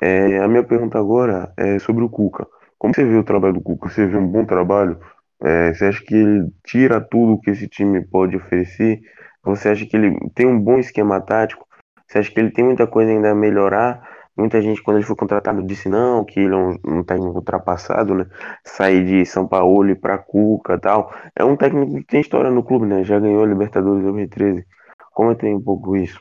É, 0.00 0.38
a 0.38 0.48
minha 0.48 0.64
pergunta 0.64 0.98
agora 0.98 1.52
é 1.56 1.78
sobre 1.78 2.04
o 2.04 2.08
Cuca. 2.08 2.46
Como 2.78 2.94
você 2.94 3.04
vê 3.04 3.16
o 3.16 3.24
trabalho 3.24 3.54
do 3.54 3.60
Cuca? 3.60 3.88
Você 3.88 4.06
vê 4.06 4.16
um 4.16 4.26
bom 4.26 4.44
trabalho? 4.44 4.98
É, 5.42 5.72
você 5.74 5.86
acha 5.86 6.02
que 6.04 6.14
ele 6.14 6.50
tira 6.64 7.00
tudo 7.00 7.40
que 7.40 7.50
esse 7.50 7.68
time 7.68 8.00
pode 8.06 8.36
oferecer? 8.36 9.00
Você 9.42 9.70
acha 9.70 9.86
que 9.86 9.96
ele 9.96 10.18
tem 10.34 10.46
um 10.46 10.58
bom 10.60 10.78
esquema 10.78 11.20
tático? 11.20 11.66
Você 12.06 12.18
acha 12.18 12.30
que 12.30 12.40
ele 12.40 12.50
tem 12.50 12.64
muita 12.64 12.86
coisa 12.86 13.10
ainda 13.10 13.30
a 13.30 13.34
melhorar? 13.34 14.08
Muita 14.36 14.60
gente, 14.62 14.82
quando 14.82 14.96
ele 14.98 15.06
foi 15.06 15.16
contratado, 15.16 15.62
disse 15.62 15.88
não, 15.88 16.24
que 16.24 16.40
ele 16.40 16.54
é 16.54 16.56
um, 16.56 16.78
um 16.86 17.04
técnico 17.04 17.36
ultrapassado, 17.36 18.14
né? 18.14 18.26
Sair 18.64 19.04
de 19.04 19.26
São 19.26 19.46
Paulo 19.46 19.94
para 19.96 20.18
Cuca 20.18 20.78
tal. 20.78 21.12
É 21.36 21.44
um 21.44 21.56
técnico 21.56 21.96
que 21.96 22.04
tem 22.04 22.20
história 22.20 22.50
no 22.50 22.62
clube, 22.64 22.86
né? 22.86 23.04
Já 23.04 23.18
ganhou 23.18 23.42
a 23.42 23.46
Libertadores 23.46 24.02
2013. 24.02 24.66
Comenta 25.12 25.46
aí 25.46 25.54
um 25.54 25.60
pouco 25.62 25.96
isso. 25.96 26.20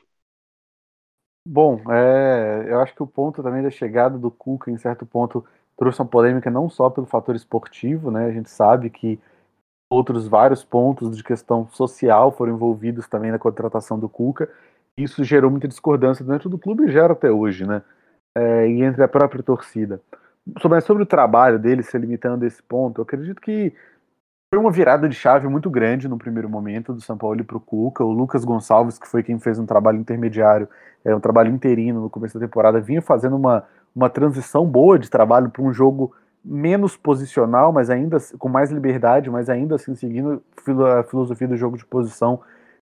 Bom, 1.45 1.81
é, 1.91 2.65
eu 2.67 2.79
acho 2.81 2.93
que 2.93 3.01
o 3.01 3.07
ponto 3.07 3.41
também 3.41 3.63
da 3.63 3.69
chegada 3.69 4.17
do 4.17 4.29
Cuca, 4.29 4.69
em 4.69 4.77
certo 4.77 5.05
ponto, 5.05 5.45
trouxe 5.77 6.01
uma 6.01 6.07
polêmica 6.07 6.51
não 6.51 6.69
só 6.69 6.89
pelo 6.89 7.07
fator 7.07 7.35
esportivo, 7.35 8.11
né? 8.11 8.25
A 8.25 8.31
gente 8.31 8.49
sabe 8.49 8.89
que 8.89 9.19
outros 9.89 10.27
vários 10.27 10.63
pontos 10.63 11.17
de 11.17 11.23
questão 11.23 11.67
social 11.71 12.31
foram 12.31 12.53
envolvidos 12.53 13.07
também 13.07 13.31
na 13.31 13.39
contratação 13.39 13.97
do 13.99 14.07
Cuca. 14.07 14.47
Isso 14.95 15.23
gerou 15.23 15.49
muita 15.49 15.67
discordância 15.67 16.23
dentro 16.23 16.49
do 16.49 16.57
clube 16.57 16.85
e 16.85 16.91
gera 16.91 17.13
até 17.13 17.31
hoje, 17.31 17.65
né? 17.65 17.81
É, 18.35 18.67
e 18.67 18.83
entre 18.83 19.03
a 19.03 19.07
própria 19.07 19.41
torcida. 19.41 19.99
Sobre, 20.61 20.79
sobre 20.81 21.03
o 21.03 21.05
trabalho 21.05 21.57
dele, 21.57 21.81
se 21.81 21.97
limitando 21.97 22.43
a 22.43 22.47
esse 22.47 22.61
ponto, 22.61 22.99
eu 22.99 23.03
acredito 23.03 23.41
que 23.41 23.73
foi 24.53 24.59
uma 24.59 24.71
virada 24.71 25.07
de 25.09 25.15
chave 25.15 25.47
muito 25.47 25.69
grande 25.69 26.07
no 26.07 26.17
primeiro 26.17 26.49
momento 26.49 26.93
do 26.93 27.01
São 27.01 27.17
Paulo 27.17 27.43
para 27.43 27.57
o 27.57 27.59
Cuca. 27.59 28.03
O 28.03 28.11
Lucas 28.11 28.45
Gonçalves, 28.45 28.99
que 28.99 29.07
foi 29.07 29.23
quem 29.23 29.39
fez 29.39 29.57
um 29.57 29.65
trabalho 29.65 29.99
intermediário, 29.99 30.67
é 31.03 31.15
um 31.15 31.19
trabalho 31.19 31.51
interino 31.51 32.01
no 32.01 32.09
começo 32.09 32.37
da 32.37 32.45
temporada, 32.45 32.79
vinha 32.79 33.01
fazendo 33.01 33.35
uma, 33.35 33.63
uma 33.95 34.09
transição 34.09 34.65
boa 34.65 34.99
de 34.99 35.09
trabalho 35.09 35.49
para 35.49 35.63
um 35.63 35.73
jogo 35.73 36.13
menos 36.43 36.95
posicional, 36.95 37.71
mas 37.71 37.89
ainda 37.89 38.17
com 38.37 38.49
mais 38.49 38.71
liberdade, 38.71 39.29
mas 39.29 39.49
ainda 39.49 39.75
assim 39.75 39.95
seguindo 39.95 40.41
a 40.97 41.03
filosofia 41.03 41.47
do 41.47 41.57
jogo 41.57 41.77
de 41.77 41.85
posição 41.85 42.41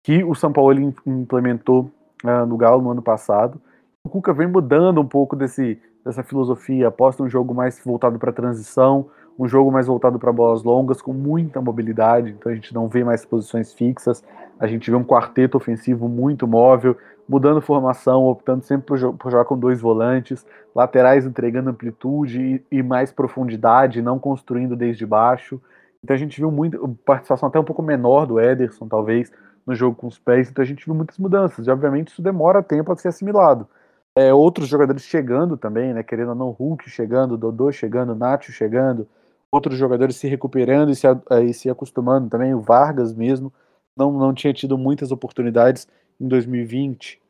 que 0.02 0.22
o 0.22 0.34
São 0.34 0.52
Paulo 0.52 0.94
implementou 1.04 1.90
uh, 2.24 2.46
no 2.46 2.56
Galo 2.56 2.82
no 2.82 2.90
ano 2.90 3.02
passado. 3.02 3.60
O 4.04 4.08
Cuca 4.08 4.32
vem 4.32 4.46
mudando 4.46 5.00
um 5.00 5.06
pouco 5.06 5.34
desse, 5.34 5.80
dessa 6.04 6.22
filosofia, 6.22 6.88
aposta 6.88 7.22
um 7.22 7.28
jogo 7.28 7.52
mais 7.52 7.82
voltado 7.84 8.18
para 8.18 8.32
transição, 8.32 9.10
um 9.38 9.46
jogo 9.46 9.70
mais 9.70 9.86
voltado 9.86 10.18
para 10.18 10.32
bolas 10.32 10.62
longas, 10.62 11.02
com 11.02 11.12
muita 11.12 11.60
mobilidade, 11.60 12.30
então 12.30 12.50
a 12.50 12.54
gente 12.54 12.74
não 12.74 12.88
vê 12.88 13.04
mais 13.04 13.24
posições 13.24 13.72
fixas, 13.72 14.24
a 14.58 14.66
gente 14.66 14.90
vê 14.90 14.96
um 14.96 15.04
quarteto 15.04 15.56
ofensivo 15.56 16.08
muito 16.08 16.46
móvel, 16.46 16.96
mudando 17.28 17.60
formação, 17.60 18.24
optando 18.24 18.64
sempre 18.64 18.86
por, 18.86 18.98
jogar 19.30 19.44
com 19.44 19.58
dois 19.58 19.80
volantes, 19.80 20.46
laterais 20.74 21.26
entregando 21.26 21.70
amplitude 21.70 22.64
e, 22.70 22.78
e, 22.78 22.82
mais 22.82 23.12
profundidade, 23.12 24.00
não 24.00 24.18
construindo 24.18 24.76
desde 24.76 25.04
baixo. 25.04 25.60
Então 26.02 26.14
a 26.14 26.18
gente 26.18 26.38
viu 26.38 26.50
muito, 26.50 26.96
participação 27.04 27.48
até 27.48 27.58
um 27.58 27.64
pouco 27.64 27.82
menor 27.82 28.26
do 28.26 28.40
Ederson, 28.40 28.86
talvez, 28.86 29.30
no 29.66 29.74
jogo 29.74 29.96
com 29.96 30.06
os 30.06 30.18
pés, 30.18 30.48
então 30.48 30.62
a 30.62 30.66
gente 30.66 30.84
viu 30.84 30.94
muitas 30.94 31.18
mudanças, 31.18 31.66
e 31.66 31.70
obviamente 31.70 32.08
isso 32.08 32.22
demora 32.22 32.62
tempo 32.62 32.92
a 32.92 32.96
ser 32.96 33.08
assimilado. 33.08 33.66
É, 34.14 34.32
outros 34.32 34.68
jogadores 34.68 35.02
chegando 35.02 35.58
também, 35.58 35.92
né, 35.92 36.02
querendo 36.02 36.30
ou 36.30 36.34
não, 36.34 36.50
Hulk 36.50 36.88
chegando, 36.88 37.36
Dodô 37.36 37.70
chegando, 37.70 38.14
Nacho 38.14 38.50
chegando, 38.50 39.06
outros 39.50 39.78
jogadores 39.78 40.16
se 40.16 40.28
recuperando 40.28 40.90
e 40.90 40.96
se, 40.96 41.06
e 41.44 41.54
se 41.54 41.70
acostumando 41.70 42.28
também, 42.28 42.54
o 42.54 42.60
Vargas 42.60 43.14
mesmo, 43.14 43.52
não, 43.96 44.12
não 44.12 44.34
tinha 44.34 44.52
tido 44.52 44.76
muitas 44.76 45.10
oportunidades 45.10 45.88
em 46.20 46.28
2020. 46.28 47.20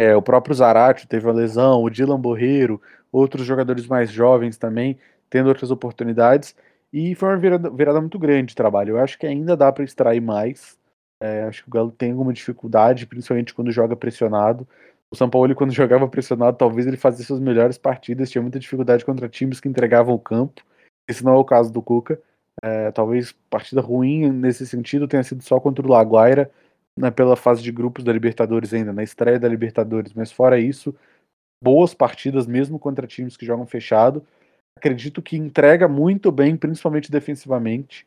É, 0.00 0.16
o 0.16 0.22
próprio 0.22 0.54
Zarate 0.54 1.06
teve 1.06 1.26
uma 1.26 1.34
lesão, 1.34 1.82
o 1.82 1.90
Dylan 1.90 2.18
Borreiro, 2.18 2.80
outros 3.12 3.44
jogadores 3.44 3.86
mais 3.86 4.10
jovens 4.10 4.56
também, 4.56 4.98
tendo 5.28 5.48
outras 5.48 5.70
oportunidades. 5.70 6.56
E 6.92 7.14
foi 7.14 7.28
uma 7.28 7.36
virada, 7.36 7.70
virada 7.70 8.00
muito 8.00 8.18
grande 8.18 8.48
de 8.48 8.54
trabalho. 8.54 8.96
Eu 8.96 8.98
acho 8.98 9.18
que 9.18 9.26
ainda 9.26 9.56
dá 9.56 9.70
para 9.70 9.84
extrair 9.84 10.20
mais. 10.20 10.78
É, 11.20 11.44
acho 11.44 11.62
que 11.62 11.68
o 11.68 11.72
Galo 11.72 11.92
tem 11.92 12.12
alguma 12.12 12.32
dificuldade, 12.32 13.06
principalmente 13.06 13.54
quando 13.54 13.70
joga 13.70 13.94
pressionado. 13.94 14.66
O 15.10 15.16
São 15.16 15.28
Paulo, 15.28 15.54
quando 15.54 15.72
jogava 15.74 16.08
pressionado, 16.08 16.56
talvez 16.56 16.86
ele 16.86 16.96
fazia 16.96 17.24
suas 17.24 17.40
melhores 17.40 17.76
partidas, 17.76 18.30
tinha 18.30 18.40
muita 18.40 18.58
dificuldade 18.58 19.04
contra 19.04 19.28
times 19.28 19.60
que 19.60 19.68
entregavam 19.68 20.14
o 20.14 20.18
campo. 20.18 20.62
Esse 21.08 21.24
não 21.24 21.32
é 21.32 21.36
o 21.36 21.44
caso 21.44 21.72
do 21.72 21.82
Cuca. 21.82 22.20
É, 22.62 22.90
talvez 22.90 23.32
partida 23.48 23.80
ruim 23.80 24.30
nesse 24.30 24.66
sentido 24.66 25.08
tenha 25.08 25.22
sido 25.22 25.42
só 25.42 25.58
contra 25.58 25.86
o 25.86 25.90
Laguaira, 25.90 26.50
né, 26.96 27.10
pela 27.10 27.36
fase 27.36 27.62
de 27.62 27.72
grupos 27.72 28.04
da 28.04 28.12
Libertadores 28.12 28.74
ainda, 28.74 28.92
na 28.92 29.02
estreia 29.02 29.38
da 29.38 29.48
Libertadores. 29.48 30.12
Mas 30.12 30.30
fora 30.30 30.58
isso, 30.58 30.94
boas 31.62 31.94
partidas 31.94 32.46
mesmo 32.46 32.78
contra 32.78 33.06
times 33.06 33.36
que 33.36 33.46
jogam 33.46 33.66
fechado. 33.66 34.24
Acredito 34.76 35.22
que 35.22 35.36
entrega 35.36 35.88
muito 35.88 36.30
bem, 36.30 36.56
principalmente 36.56 37.10
defensivamente. 37.10 38.06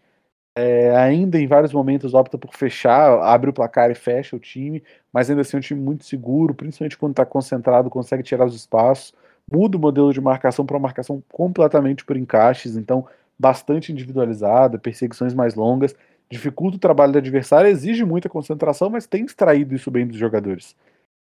É, 0.55 0.95
ainda 0.95 1.39
em 1.39 1.47
vários 1.47 1.73
momentos 1.73 2.13
opta 2.13 2.37
por 2.37 2.53
fechar, 2.53 3.19
abre 3.23 3.49
o 3.49 3.53
placar 3.53 3.89
e 3.89 3.95
fecha 3.95 4.35
o 4.35 4.39
time, 4.39 4.83
mas 5.11 5.29
ainda 5.29 5.41
assim 5.41 5.57
é 5.57 5.59
um 5.59 5.61
time 5.61 5.81
muito 5.81 6.05
seguro, 6.05 6.53
principalmente 6.53 6.97
quando 6.97 7.13
está 7.13 7.25
concentrado, 7.25 7.89
consegue 7.89 8.21
tirar 8.21 8.45
os 8.45 8.55
espaços, 8.55 9.15
muda 9.51 9.77
o 9.77 9.79
modelo 9.79 10.13
de 10.13 10.21
marcação 10.21 10.65
para 10.65 10.75
uma 10.75 10.83
marcação 10.83 11.23
completamente 11.31 12.03
por 12.05 12.17
encaixes, 12.17 12.75
então 12.75 13.05
bastante 13.37 13.91
individualizada, 13.91 14.77
perseguições 14.77 15.33
mais 15.33 15.55
longas, 15.55 15.95
dificulta 16.29 16.77
o 16.77 16.79
trabalho 16.79 17.11
do 17.11 17.17
adversário, 17.17 17.69
exige 17.69 18.05
muita 18.05 18.29
concentração, 18.29 18.89
mas 18.89 19.05
tem 19.05 19.25
extraído 19.25 19.75
isso 19.75 19.91
bem 19.91 20.07
dos 20.07 20.17
jogadores. 20.17 20.75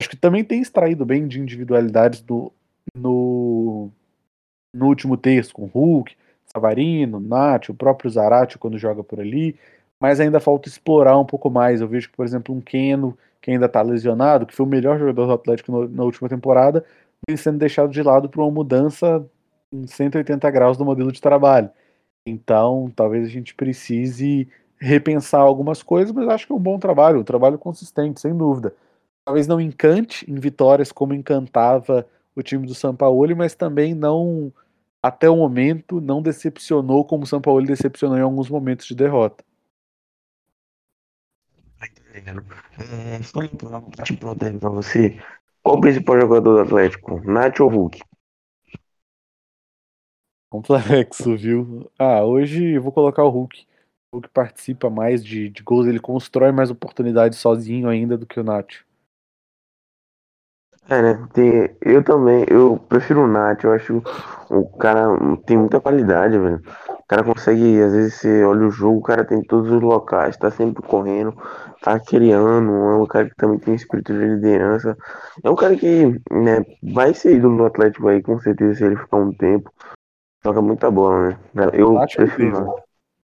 Acho 0.00 0.10
que 0.10 0.16
também 0.16 0.44
tem 0.44 0.60
extraído 0.60 1.04
bem 1.04 1.26
de 1.26 1.40
individualidades 1.40 2.20
do, 2.20 2.52
no, 2.94 3.90
no 4.74 4.86
último 4.86 5.16
terço, 5.16 5.54
com 5.54 5.66
Hulk, 5.66 6.14
Savarino, 6.46 7.20
Nath, 7.20 7.68
o 7.68 7.74
próprio 7.74 8.10
Zarate 8.10 8.58
quando 8.58 8.78
joga 8.78 9.02
por 9.02 9.20
ali, 9.20 9.56
mas 10.00 10.20
ainda 10.20 10.40
falta 10.40 10.68
explorar 10.68 11.18
um 11.18 11.24
pouco 11.24 11.50
mais. 11.50 11.80
Eu 11.80 11.88
vejo 11.88 12.10
que, 12.10 12.16
por 12.16 12.24
exemplo, 12.24 12.54
um 12.54 12.60
Keno, 12.60 13.16
que 13.40 13.50
ainda 13.50 13.66
está 13.66 13.80
lesionado, 13.82 14.46
que 14.46 14.54
foi 14.54 14.66
o 14.66 14.68
melhor 14.68 14.98
jogador 14.98 15.26
do 15.26 15.32
Atlético 15.32 15.72
no, 15.72 15.88
na 15.88 16.04
última 16.04 16.28
temporada, 16.28 16.84
vem 17.26 17.36
sendo 17.36 17.58
deixado 17.58 17.90
de 17.90 18.02
lado 18.02 18.28
por 18.28 18.42
uma 18.42 18.50
mudança 18.50 19.24
em 19.72 19.86
180 19.86 20.50
graus 20.50 20.76
do 20.76 20.84
modelo 20.84 21.12
de 21.12 21.20
trabalho. 21.20 21.70
Então, 22.26 22.92
talvez 22.94 23.26
a 23.26 23.30
gente 23.30 23.54
precise 23.54 24.48
repensar 24.78 25.40
algumas 25.40 25.82
coisas, 25.82 26.12
mas 26.12 26.28
acho 26.28 26.46
que 26.46 26.52
é 26.52 26.56
um 26.56 26.60
bom 26.60 26.78
trabalho, 26.78 27.20
um 27.20 27.24
trabalho 27.24 27.58
consistente, 27.58 28.20
sem 28.20 28.36
dúvida. 28.36 28.74
Talvez 29.24 29.46
não 29.46 29.60
encante 29.60 30.30
em 30.30 30.34
vitórias 30.34 30.92
como 30.92 31.14
encantava 31.14 32.06
o 32.34 32.42
time 32.42 32.66
do 32.66 32.74
São 32.74 32.94
Paulo, 32.94 33.34
mas 33.36 33.54
também 33.54 33.94
não, 33.94 34.52
até 35.02 35.28
o 35.30 35.36
momento, 35.36 36.00
não 36.00 36.20
decepcionou 36.20 37.04
como 37.04 37.24
o 37.24 37.26
São 37.26 37.40
Paulo 37.40 37.64
decepcionou 37.64 38.18
em 38.18 38.22
alguns 38.22 38.50
momentos 38.50 38.86
de 38.86 38.94
derrota. 38.94 39.44
É, 42.22 43.22
só 43.22 43.40
para 44.58 44.68
você, 44.70 45.18
qual 45.66 45.78
o 45.78 45.80
principal 45.80 46.20
jogador 46.20 46.54
do 46.54 46.60
Atlético, 46.60 47.20
Nath 47.28 47.58
ou 47.58 47.68
Hulk? 47.68 48.00
Complexo, 50.48 51.36
viu? 51.36 51.90
Ah, 51.98 52.22
hoje 52.24 52.74
eu 52.74 52.80
vou 52.80 52.92
colocar 52.92 53.24
o 53.24 53.28
Hulk. 53.28 53.66
O 54.12 54.18
Hulk 54.18 54.28
participa 54.28 54.88
mais 54.88 55.24
de, 55.24 55.48
de 55.48 55.64
gols, 55.64 55.88
ele 55.88 55.98
constrói 55.98 56.52
mais 56.52 56.70
oportunidades 56.70 57.40
sozinho 57.40 57.88
ainda 57.88 58.16
do 58.16 58.24
que 58.24 58.38
o 58.38 58.44
Nath. 58.44 58.85
É, 60.88 61.02
né? 61.02 61.28
Tem, 61.32 61.76
eu 61.80 62.02
também, 62.02 62.44
eu 62.48 62.78
prefiro 62.88 63.24
o 63.24 63.26
Nath, 63.26 63.64
eu 63.64 63.72
acho 63.72 64.02
o 64.48 64.64
cara 64.78 65.08
tem 65.44 65.56
muita 65.56 65.80
qualidade, 65.80 66.38
velho. 66.38 66.62
O 66.88 67.06
cara 67.08 67.24
consegue, 67.24 67.82
às 67.82 67.92
vezes 67.92 68.14
você 68.14 68.44
olha 68.44 68.66
o 68.66 68.70
jogo, 68.70 68.98
o 68.98 69.02
cara 69.02 69.24
tem 69.24 69.42
todos 69.42 69.70
os 69.70 69.82
locais, 69.82 70.36
tá 70.36 70.50
sempre 70.50 70.82
correndo, 70.82 71.34
tá 71.82 71.98
criando, 71.98 72.72
é 72.72 72.96
um 72.96 73.06
cara 73.06 73.28
que 73.28 73.34
também 73.36 73.58
tem 73.58 73.74
espírito 73.74 74.12
de 74.12 74.18
liderança. 74.18 74.96
É 75.42 75.50
um 75.50 75.56
cara 75.56 75.76
que, 75.76 76.06
né, 76.30 76.64
vai 76.94 77.12
ser 77.14 77.36
ídolo 77.36 77.56
do 77.56 77.66
Atlético 77.66 78.08
aí, 78.08 78.22
com 78.22 78.38
certeza, 78.38 78.74
se 78.74 78.84
ele 78.84 78.96
ficar 78.96 79.16
um 79.16 79.32
tempo. 79.32 79.72
Joga 80.44 80.62
muita 80.62 80.90
bola, 80.90 81.30
né? 81.52 81.70
Eu 81.72 81.90
o 81.90 81.94
Nath 81.94 82.18
é 82.18 82.22
incrível. 82.22 82.76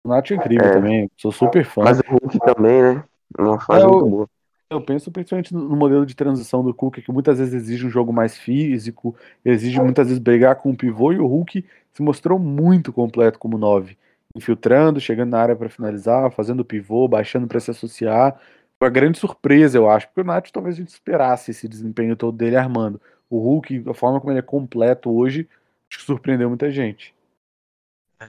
O 0.03 0.09
Nath 0.09 0.31
é 0.31 0.35
incrível 0.35 0.67
é, 0.67 0.71
também, 0.71 1.11
sou 1.17 1.31
super 1.31 1.65
fã. 1.65 1.83
Mas 1.83 1.99
o 1.99 2.03
Hulk 2.07 2.39
também, 2.39 2.81
né? 2.81 3.03
Uma 3.37 3.59
fase 3.59 3.85
é, 3.85 3.87
muito 3.87 4.05
boa. 4.05 4.29
Eu 4.69 4.81
penso 4.81 5.09
principalmente 5.11 5.53
no 5.53 5.75
modelo 5.77 6.05
de 6.05 6.13
transição 6.13 6.61
do 6.61 6.71
Hulk, 6.71 7.01
que 7.01 7.11
muitas 7.11 7.39
vezes 7.39 7.53
exige 7.53 7.85
um 7.85 7.89
jogo 7.89 8.11
mais 8.11 8.37
físico, 8.37 9.15
exige 9.43 9.79
muitas 9.79 10.07
vezes 10.07 10.21
brigar 10.21 10.57
com 10.57 10.71
o 10.71 10.75
pivô, 10.75 11.13
e 11.13 11.19
o 11.19 11.25
Hulk 11.25 11.63
se 11.93 12.01
mostrou 12.01 12.37
muito 12.37 12.91
completo 12.91 13.39
como 13.39 13.57
9. 13.57 13.97
Infiltrando, 14.35 14.99
chegando 14.99 15.31
na 15.31 15.39
área 15.39 15.55
para 15.55 15.69
finalizar, 15.69 16.29
fazendo 16.31 16.65
pivô, 16.65 17.07
baixando 17.07 17.47
para 17.47 17.61
se 17.61 17.71
associar. 17.71 18.33
Foi 18.77 18.89
uma 18.89 18.93
grande 18.93 19.17
surpresa, 19.17 19.77
eu 19.77 19.89
acho, 19.89 20.07
porque 20.07 20.21
o 20.21 20.23
Nath 20.25 20.51
talvez 20.51 20.75
a 20.75 20.79
gente 20.79 20.89
esperasse 20.89 21.51
esse 21.51 21.67
desempenho 21.67 22.15
todo 22.17 22.35
dele 22.37 22.57
armando. 22.57 22.99
O 23.29 23.39
Hulk, 23.39 23.85
a 23.87 23.93
forma 23.93 24.19
como 24.19 24.31
ele 24.31 24.39
é 24.39 24.43
completo 24.43 25.09
hoje, 25.09 25.47
acho 25.89 25.99
que 25.99 26.05
surpreendeu 26.05 26.49
muita 26.49 26.69
gente. 26.69 27.15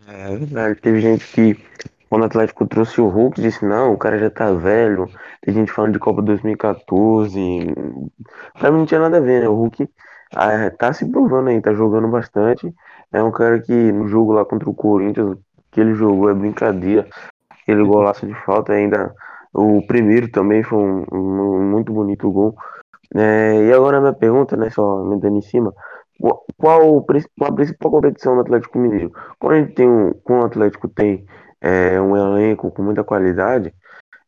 É 0.07 0.37
verdade, 0.37 0.81
teve 0.81 1.01
gente 1.01 1.27
que 1.33 1.57
quando 2.09 2.23
o 2.23 2.27
Atlético 2.27 2.67
trouxe 2.67 3.01
o 3.01 3.09
Hulk, 3.09 3.41
disse, 3.41 3.65
não, 3.65 3.93
o 3.93 3.99
cara 3.99 4.19
já 4.19 4.31
tá 4.31 4.51
velho. 4.53 5.09
Tem 5.43 5.55
gente 5.55 5.73
falando 5.73 5.93
de 5.93 5.99
Copa 5.99 6.23
2014. 6.23 7.41
Pra 8.59 8.71
mim 8.71 8.79
não 8.79 8.87
tinha 8.87 9.01
nada 9.01 9.19
a 9.19 9.21
ver, 9.21 9.43
né? 9.43 9.49
O 9.49 9.55
Hulk 9.55 9.89
ah, 10.35 10.71
tá 10.71 10.93
se 10.93 11.11
provando 11.11 11.49
aí, 11.49 11.61
tá 11.61 11.73
jogando 11.75 12.09
bastante. 12.09 12.73
É 13.13 13.23
um 13.23 13.31
cara 13.31 13.61
que 13.61 13.73
no 13.73 14.07
jogo 14.09 14.33
lá 14.33 14.45
contra 14.45 14.69
o 14.69 14.75
Corinthians, 14.75 15.37
que 15.71 15.81
ele 15.81 15.95
jogou 15.95 16.31
é 16.31 16.35
brincadeira. 16.35 17.07
Ele 17.67 17.85
golaço 17.85 18.27
de 18.27 18.35
falta 18.45 18.73
ainda. 18.73 19.15
O 19.53 19.87
primeiro 19.87 20.31
também 20.31 20.63
foi 20.63 20.79
um, 20.79 21.05
um 21.13 21.71
muito 21.71 21.93
bonito 21.93 22.31
gol. 22.31 22.55
É, 23.15 23.67
e 23.67 23.73
agora 23.73 23.99
a 23.99 24.01
minha 24.01 24.13
pergunta, 24.13 24.57
né, 24.57 24.71
só 24.71 25.03
me 25.05 25.19
dando 25.19 25.39
em 25.39 25.43
cima, 25.43 25.73
qual, 26.21 26.45
qual 26.57 26.99
a 26.99 27.53
principal 27.53 27.91
competição 27.91 28.35
do 28.35 28.43
Atlético 28.43 28.79
Mineiro? 28.79 29.13
Quando 29.39 29.53
a 29.55 29.61
gente 29.61 29.75
tem 29.75 29.89
um, 29.89 30.13
quando 30.25 30.43
o 30.43 30.47
Atlético 30.47 30.89
tem 30.89 31.25
é 31.61 32.01
um 32.01 32.17
elenco 32.17 32.71
com 32.71 32.83
muita 32.83 33.05
qualidade, 33.05 33.75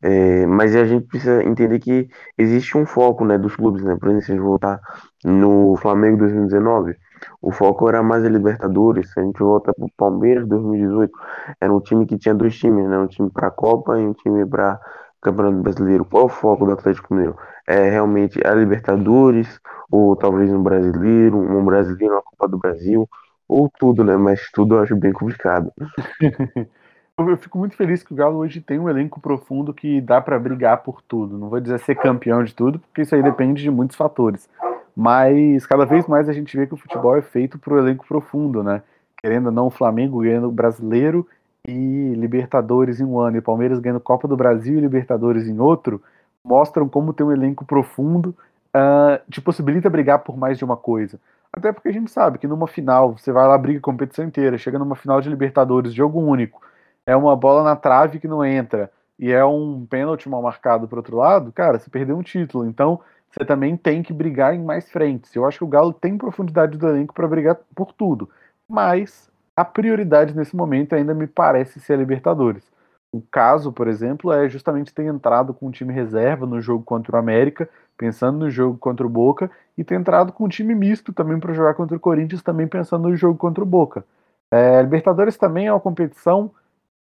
é, 0.03 0.47
mas 0.47 0.75
a 0.75 0.85
gente 0.87 1.07
precisa 1.07 1.43
entender 1.45 1.79
que 1.79 2.09
existe 2.39 2.77
um 2.77 2.87
foco 2.87 3.25
né, 3.25 3.37
dos 3.37 3.55
clubes, 3.55 3.83
né? 3.85 3.97
Por 3.97 4.09
exemplo, 4.09 4.25
se 4.25 4.33
a 4.33 4.35
gente 4.35 4.45
voltar 4.45 4.81
no 5.25 5.77
Flamengo 5.77 6.19
2019, 6.19 6.97
o 7.43 7.53
foco 7.53 7.89
era 7.89 8.03
mais 8.03 8.25
a 8.25 8.29
Libertadores. 8.29 9.13
Se 9.13 9.21
a 9.21 9.23
gente 9.23 9.39
volta 9.39 9.75
para 9.75 9.85
o 9.85 9.91
Palmeiras 9.97 10.47
2018, 10.49 11.13
era 11.61 11.73
um 11.73 11.81
time 11.81 12.07
que 12.07 12.19
tinha 12.19 12.35
dois 12.35 12.57
times, 12.59 12.89
né? 12.89 12.99
Um 12.99 13.07
time 13.07 13.31
para 13.31 13.49
a 13.49 13.51
Copa 13.51 13.99
e 13.99 14.07
um 14.07 14.15
time 14.15 14.47
para 14.47 14.81
Campeonato 15.21 15.63
Brasileiro. 15.63 16.05
Qual 16.05 16.23
é 16.23 16.27
o 16.27 16.29
foco 16.31 16.65
do 16.65 16.73
Atlético 16.73 17.13
Mineiro? 17.15 17.37
É 17.67 17.91
realmente 17.91 18.41
a 18.47 18.55
Libertadores, 18.55 19.61
ou 19.91 20.17
talvez 20.17 20.51
um 20.51 20.63
brasileiro, 20.63 21.37
um 21.37 21.65
brasileiro 21.65 22.15
na 22.15 22.23
Copa 22.23 22.49
do 22.49 22.59
Brasil, 22.59 23.07
ou 23.47 23.71
tudo, 23.79 24.03
né? 24.03 24.17
Mas 24.17 24.51
tudo 24.53 24.77
eu 24.77 24.81
acho 24.83 24.97
bem 24.97 25.13
complicado. 25.13 25.71
eu 27.29 27.37
fico 27.37 27.59
muito 27.59 27.77
feliz 27.77 28.03
que 28.03 28.13
o 28.13 28.17
Galo 28.17 28.39
hoje 28.39 28.61
tem 28.61 28.79
um 28.79 28.89
elenco 28.89 29.21
profundo 29.21 29.75
que 29.75 30.01
dá 30.01 30.21
para 30.21 30.39
brigar 30.39 30.79
por 30.83 31.03
tudo. 31.03 31.37
Não 31.37 31.49
vou 31.49 31.61
dizer 31.61 31.79
ser 31.81 31.97
campeão 31.97 32.43
de 32.43 32.55
tudo, 32.55 32.79
porque 32.79 33.03
isso 33.03 33.15
aí 33.15 33.23
depende 33.23 33.63
de 33.63 33.71
muitos 33.71 33.97
fatores. 33.97 34.49
Mas 34.97 35.67
cada 35.67 35.85
vez 35.85 36.07
mais 36.07 36.29
a 36.29 36.33
gente 36.33 36.57
vê 36.57 36.67
que 36.67 36.75
o 36.75 36.77
futebol 36.77 37.17
é 37.17 37.23
feito 37.23 37.59
para 37.59 37.75
o 37.75 37.79
elenco 37.79 38.07
profundo, 38.07 38.63
né? 38.63 38.83
Querendo 39.21 39.47
ou 39.47 39.53
não, 39.53 39.67
o 39.67 39.71
Flamengo 39.71 40.21
ganhando 40.21 40.51
brasileiro 40.51 41.27
e 41.67 42.15
Libertadores 42.17 43.01
em 43.01 43.05
um 43.05 43.19
ano, 43.19 43.37
e 43.37 43.39
o 43.41 43.43
Palmeiras 43.43 43.79
ganhando 43.79 44.01
Copa 44.01 44.27
do 44.27 44.37
Brasil 44.37 44.79
e 44.79 44.81
Libertadores 44.81 45.47
em 45.47 45.59
outro, 45.59 46.03
mostram 46.45 46.89
como 46.89 47.13
ter 47.13 47.23
um 47.23 47.33
elenco 47.33 47.65
profundo 47.65 48.35
uh, 48.75 49.21
te 49.31 49.41
possibilita 49.41 49.91
brigar 49.91 50.21
por 50.21 50.37
mais 50.37 50.59
de 50.59 50.65
uma 50.65 50.77
coisa. 50.77 51.21
Até 51.53 51.73
porque 51.73 51.89
a 51.89 51.93
gente 51.93 52.11
sabe 52.11 52.39
que 52.39 52.47
numa 52.47 52.67
final, 52.67 53.17
você 53.19 53.33
vai 53.33 53.47
lá, 53.47 53.59
briga 53.59 53.79
a 53.79 53.83
competição 53.83 54.25
inteira, 54.25 54.57
chega 54.57 54.79
numa 54.79 54.95
final 54.95 55.21
de 55.21 55.29
Libertadores, 55.29 55.93
jogo 55.93 56.21
único, 56.21 56.63
é 57.11 57.17
uma 57.17 57.35
bola 57.35 57.65
na 57.65 57.75
trave 57.75 58.21
que 58.21 58.29
não 58.29 58.45
entra 58.45 58.89
e 59.19 59.33
é 59.33 59.45
um 59.45 59.85
pênalti 59.85 60.29
mal 60.29 60.41
marcado 60.41 60.87
para 60.87 61.01
outro 61.01 61.17
lado, 61.17 61.51
cara, 61.51 61.79
você 61.79 61.91
perdeu 61.91 62.17
um 62.17 62.23
título. 62.23 62.65
Então, 62.65 63.01
você 63.31 63.45
também 63.45 63.77
tem 63.77 64.01
que 64.01 64.13
brigar 64.13 64.55
em 64.55 64.63
mais 64.63 64.89
frentes. 64.91 65.35
Eu 65.35 65.45
acho 65.45 65.59
que 65.59 65.65
o 65.65 65.69
Galo 65.69 65.93
tem 65.93 66.17
profundidade 66.17 66.79
do 66.79 66.89
elenco 66.89 67.13
para 67.13 67.27
brigar 67.27 67.59
por 67.75 67.93
tudo, 67.93 68.31
mas 68.69 69.29
a 69.57 69.65
prioridade 69.65 70.37
nesse 70.37 70.55
momento 70.55 70.95
ainda 70.95 71.13
me 71.13 71.27
parece 71.27 71.81
ser 71.81 71.95
a 71.95 71.97
Libertadores. 71.97 72.65
O 73.13 73.21
caso, 73.21 73.73
por 73.73 73.89
exemplo, 73.89 74.33
é 74.33 74.49
justamente 74.49 74.95
ter 74.95 75.05
entrado 75.05 75.53
com 75.53 75.67
o 75.67 75.73
time 75.73 75.93
reserva 75.93 76.47
no 76.47 76.61
jogo 76.61 76.85
contra 76.85 77.17
o 77.17 77.19
América, 77.19 77.69
pensando 77.99 78.39
no 78.39 78.51
jogo 78.51 78.79
contra 78.79 79.05
o 79.05 79.11
Boca, 79.11 79.51
e 79.77 79.83
ter 79.83 79.97
entrado 79.97 80.33
com 80.33 80.45
um 80.45 80.49
time 80.49 80.77
misto 80.77 81.13
também 81.13 81.41
para 81.41 81.53
jogar 81.53 81.75
contra 81.75 81.97
o 81.97 82.01
Corinthians, 82.01 82.41
também 82.41 82.69
pensando 82.69 83.09
no 83.09 83.17
jogo 83.17 83.37
contra 83.37 83.65
o 83.65 83.67
Boca. 83.67 84.05
É, 84.53 84.81
Libertadores 84.81 85.37
também 85.37 85.67
é 85.67 85.73
uma 85.73 85.81
competição 85.81 86.53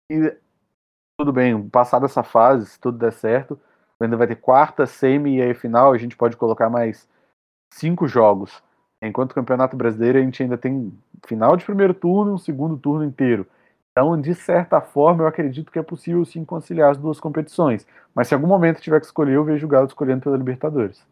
e 0.10 0.38
tudo 1.18 1.32
bem, 1.32 1.70
passada 1.70 2.06
essa 2.06 2.24
fase, 2.24 2.66
se 2.66 2.80
tudo 2.80 2.98
der 2.98 3.14
certo, 3.14 3.60
ainda 4.00 4.18
vai 4.18 4.28
ter 4.28 4.36
quarta, 4.36 4.86
semi 4.86 5.38
e 5.38 5.42
aí 5.42 5.54
final, 5.54 5.94
a 5.94 5.98
gente 5.98 6.18
pode 6.18 6.36
colocar 6.36 6.70
mais 6.70 7.08
cinco 7.74 8.08
jogos. 8.08 8.64
Enquanto 9.02 9.32
o 9.32 9.36
Campeonato 9.36 9.76
Brasileiro 9.76 10.18
a 10.18 10.22
gente 10.22 10.42
ainda 10.42 10.58
tem 10.58 10.98
final 11.26 11.58
de 11.58 11.66
primeiro 11.66 11.94
turno 11.94 12.34
um 12.34 12.38
segundo 12.38 12.78
turno 12.78 13.04
inteiro. 13.04 13.46
Então, 13.92 14.20
de 14.20 14.34
certa 14.34 14.82
forma, 14.82 15.24
eu 15.24 15.28
acredito 15.28 15.72
que 15.72 15.78
é 15.78 15.84
possível 15.84 16.26
sim 16.26 16.44
conciliar 16.44 16.92
as 16.92 16.98
duas 16.98 17.20
competições. 17.20 17.86
Mas 18.16 18.28
se 18.28 18.34
algum 18.34 18.48
momento 18.48 18.82
tiver 18.82 19.00
que 19.00 19.06
escolher, 19.06 19.36
eu 19.36 19.44
vejo 19.44 19.68
o 19.68 19.70
Galo 19.70 19.86
escolhendo 19.86 20.22
pela 20.22 20.38
Libertadores. 20.38 21.06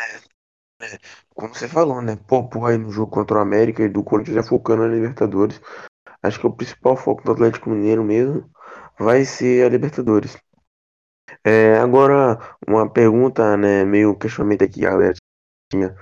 É, 0.00 0.16
é, 0.86 0.98
como 1.34 1.54
você 1.54 1.68
falou, 1.68 2.00
né? 2.00 2.16
Pô, 2.26 2.48
aí 2.66 2.78
no 2.78 2.90
jogo 2.90 3.12
contra 3.12 3.36
o 3.36 3.40
América 3.40 3.82
e 3.82 3.88
do 3.88 4.02
Corinthians 4.02 4.36
já 4.36 4.42
focando 4.42 4.82
na 4.82 4.94
Libertadores. 4.94 5.60
Acho 6.22 6.40
que 6.40 6.46
o 6.46 6.52
principal 6.52 6.96
foco 6.96 7.24
do 7.24 7.32
Atlético 7.32 7.70
Mineiro 7.70 8.04
mesmo 8.04 8.48
vai 8.98 9.24
ser 9.24 9.66
a 9.66 9.68
Libertadores. 9.68 10.36
É, 11.44 11.76
agora, 11.78 12.38
uma 12.66 12.88
pergunta, 12.88 13.56
né, 13.56 13.84
meio 13.84 14.16
questionamento 14.16 14.64
aqui, 14.64 14.80
galera, 14.80 15.14
tinha 15.70 15.94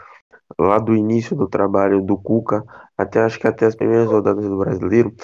lá 0.59 0.79
do 0.79 0.95
início 0.97 1.37
do 1.37 1.49
trabalho 1.49 2.03
do 2.03 2.19
Cuca 2.19 2.65
até 3.01 3.21
acho 3.21 3.39
que 3.39 3.47
até 3.47 3.67
as 3.67 3.75
primeiras 3.75 4.09
rodadas 4.09 4.45
do 4.45 4.59
Brasileiro. 4.59 5.15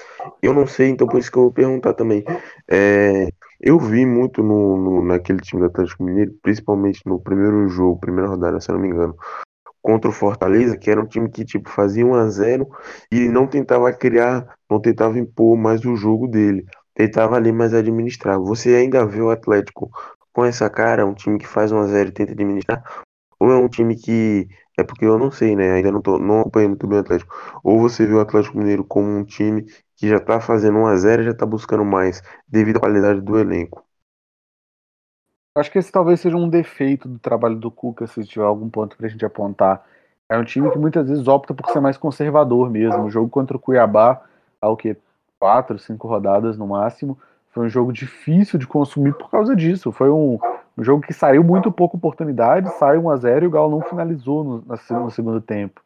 Eu 0.43 0.55
não 0.55 0.67
sei, 0.67 0.89
então 0.89 1.07
por 1.07 1.19
isso 1.19 1.31
que 1.31 1.37
eu 1.37 1.43
vou 1.43 1.53
perguntar 1.53 1.95
também. 1.95 2.25
É, 2.69 3.29
eu 3.61 3.79
vi 3.79 4.07
muito 4.07 4.43
no, 4.43 4.77
no, 4.77 5.05
naquele 5.05 5.41
time 5.41 5.61
do 5.61 5.67
Atlético 5.67 6.03
Mineiro, 6.03 6.33
principalmente 6.43 7.03
no 7.05 7.21
primeiro 7.21 7.69
jogo, 7.69 8.01
primeira 8.01 8.29
rodada, 8.29 8.61
se 8.61 8.71
eu 8.71 8.75
não 8.75 8.83
me 8.83 8.89
engano, 8.89 9.15
contra 9.87 10.11
o 10.11 10.13
Fortaleza, 10.13 10.77
que 10.77 10.91
era 10.91 11.01
um 11.01 11.07
time 11.07 11.31
que 11.31 11.45
tipo 11.45 11.71
fazia 11.71 12.05
1 12.05 12.15
a 12.15 12.29
0 12.29 12.69
e 13.11 13.29
não 13.29 13.47
tentava 13.47 13.93
criar, 13.93 14.57
não 14.69 14.81
tentava 14.81 15.19
impor 15.19 15.57
mais 15.57 15.85
o 15.85 15.95
jogo 15.95 16.27
dele 16.27 16.67
tentava 16.97 17.37
ali 17.37 17.53
mais 17.53 17.75
administrar. 17.75 18.41
Você 18.41 18.75
ainda 18.75 19.07
vê 19.07 19.21
o 19.21 19.31
Atlético 19.31 19.91
com 20.33 20.45
essa 20.45 20.69
cara, 20.69 21.07
um 21.07 21.15
time 21.15 21.39
que 21.39 21.47
faz 21.47 21.71
1x0 21.71 22.09
e 22.09 22.13
tenta 22.13 22.33
administrar? 22.33 22.83
Ou 23.39 23.53
é 23.53 23.57
um 23.57 23.69
time 23.69 23.95
que. 23.95 24.49
É 24.79 24.83
porque 24.83 25.05
eu 25.05 25.19
não 25.19 25.31
sei, 25.31 25.55
né? 25.57 25.73
Ainda 25.73 25.93
não, 25.93 26.03
tô, 26.03 26.19
não 26.19 26.41
acompanho 26.41 26.71
muito 26.71 26.87
bem 26.87 26.99
o 26.99 27.01
Atlético. 27.01 27.35
Ou 27.63 27.79
você 27.79 28.07
vê 28.07 28.15
o 28.15 28.21
Atlético 28.21 28.59
Mineiro 28.59 28.85
como 28.85 29.09
um 29.09 29.25
time 29.25 29.65
que 29.97 30.09
já 30.09 30.21
tá 30.21 30.41
fazendo 30.41 30.79
1x0 30.79 31.21
e 31.21 31.25
já 31.25 31.35
tá 31.35 31.47
buscando 31.47 31.85
mais, 31.85 32.23
devido 32.49 32.79
à 32.79 32.81
qualidade 32.81 33.21
do 33.21 33.39
elenco. 33.39 33.86
Acho 35.57 35.73
que 35.73 35.79
esse 35.79 35.91
talvez 35.91 36.21
seja 36.21 36.37
um 36.37 36.51
defeito 36.51 37.09
do 37.09 37.19
trabalho 37.19 37.57
do 37.57 37.71
Cuca, 37.71 38.07
se 38.07 38.23
tiver 38.25 38.45
algum 38.45 38.69
ponto 38.69 38.95
pra 38.95 39.09
gente 39.09 39.25
apontar. 39.25 39.83
É 40.29 40.37
um 40.37 40.45
time 40.45 40.71
que 40.71 40.79
muitas 40.79 41.09
vezes 41.09 41.27
opta 41.27 41.55
por 41.55 41.71
ser 41.71 41.81
mais 41.81 41.97
conservador 41.97 42.69
mesmo. 42.69 43.05
O 43.05 43.11
jogo 43.11 43.31
contra 43.31 43.57
o 43.57 43.61
Cuiabá, 43.61 44.21
ao 44.61 44.77
que 44.77 44.95
quatro, 45.41 45.79
cinco 45.79 46.07
rodadas 46.07 46.59
no 46.59 46.67
máximo. 46.67 47.17
Foi 47.53 47.65
um 47.65 47.69
jogo 47.71 47.91
difícil 47.91 48.59
de 48.59 48.67
consumir 48.67 49.15
por 49.15 49.31
causa 49.31 49.57
disso. 49.57 49.91
Foi 49.91 50.11
um, 50.11 50.39
um 50.77 50.85
jogo 50.85 51.01
que 51.01 51.15
saiu 51.15 51.43
muito 51.43 51.73
pouca 51.73 51.97
oportunidade, 51.97 52.71
saiu 52.77 53.01
1 53.05 53.11
a 53.11 53.17
0 53.17 53.45
e 53.47 53.49
o 53.49 53.51
Galo 53.51 53.71
não 53.71 53.81
finalizou 53.81 54.45
no, 54.45 54.65
no 54.91 55.11
segundo 55.11 55.41
tempo. 55.41 55.81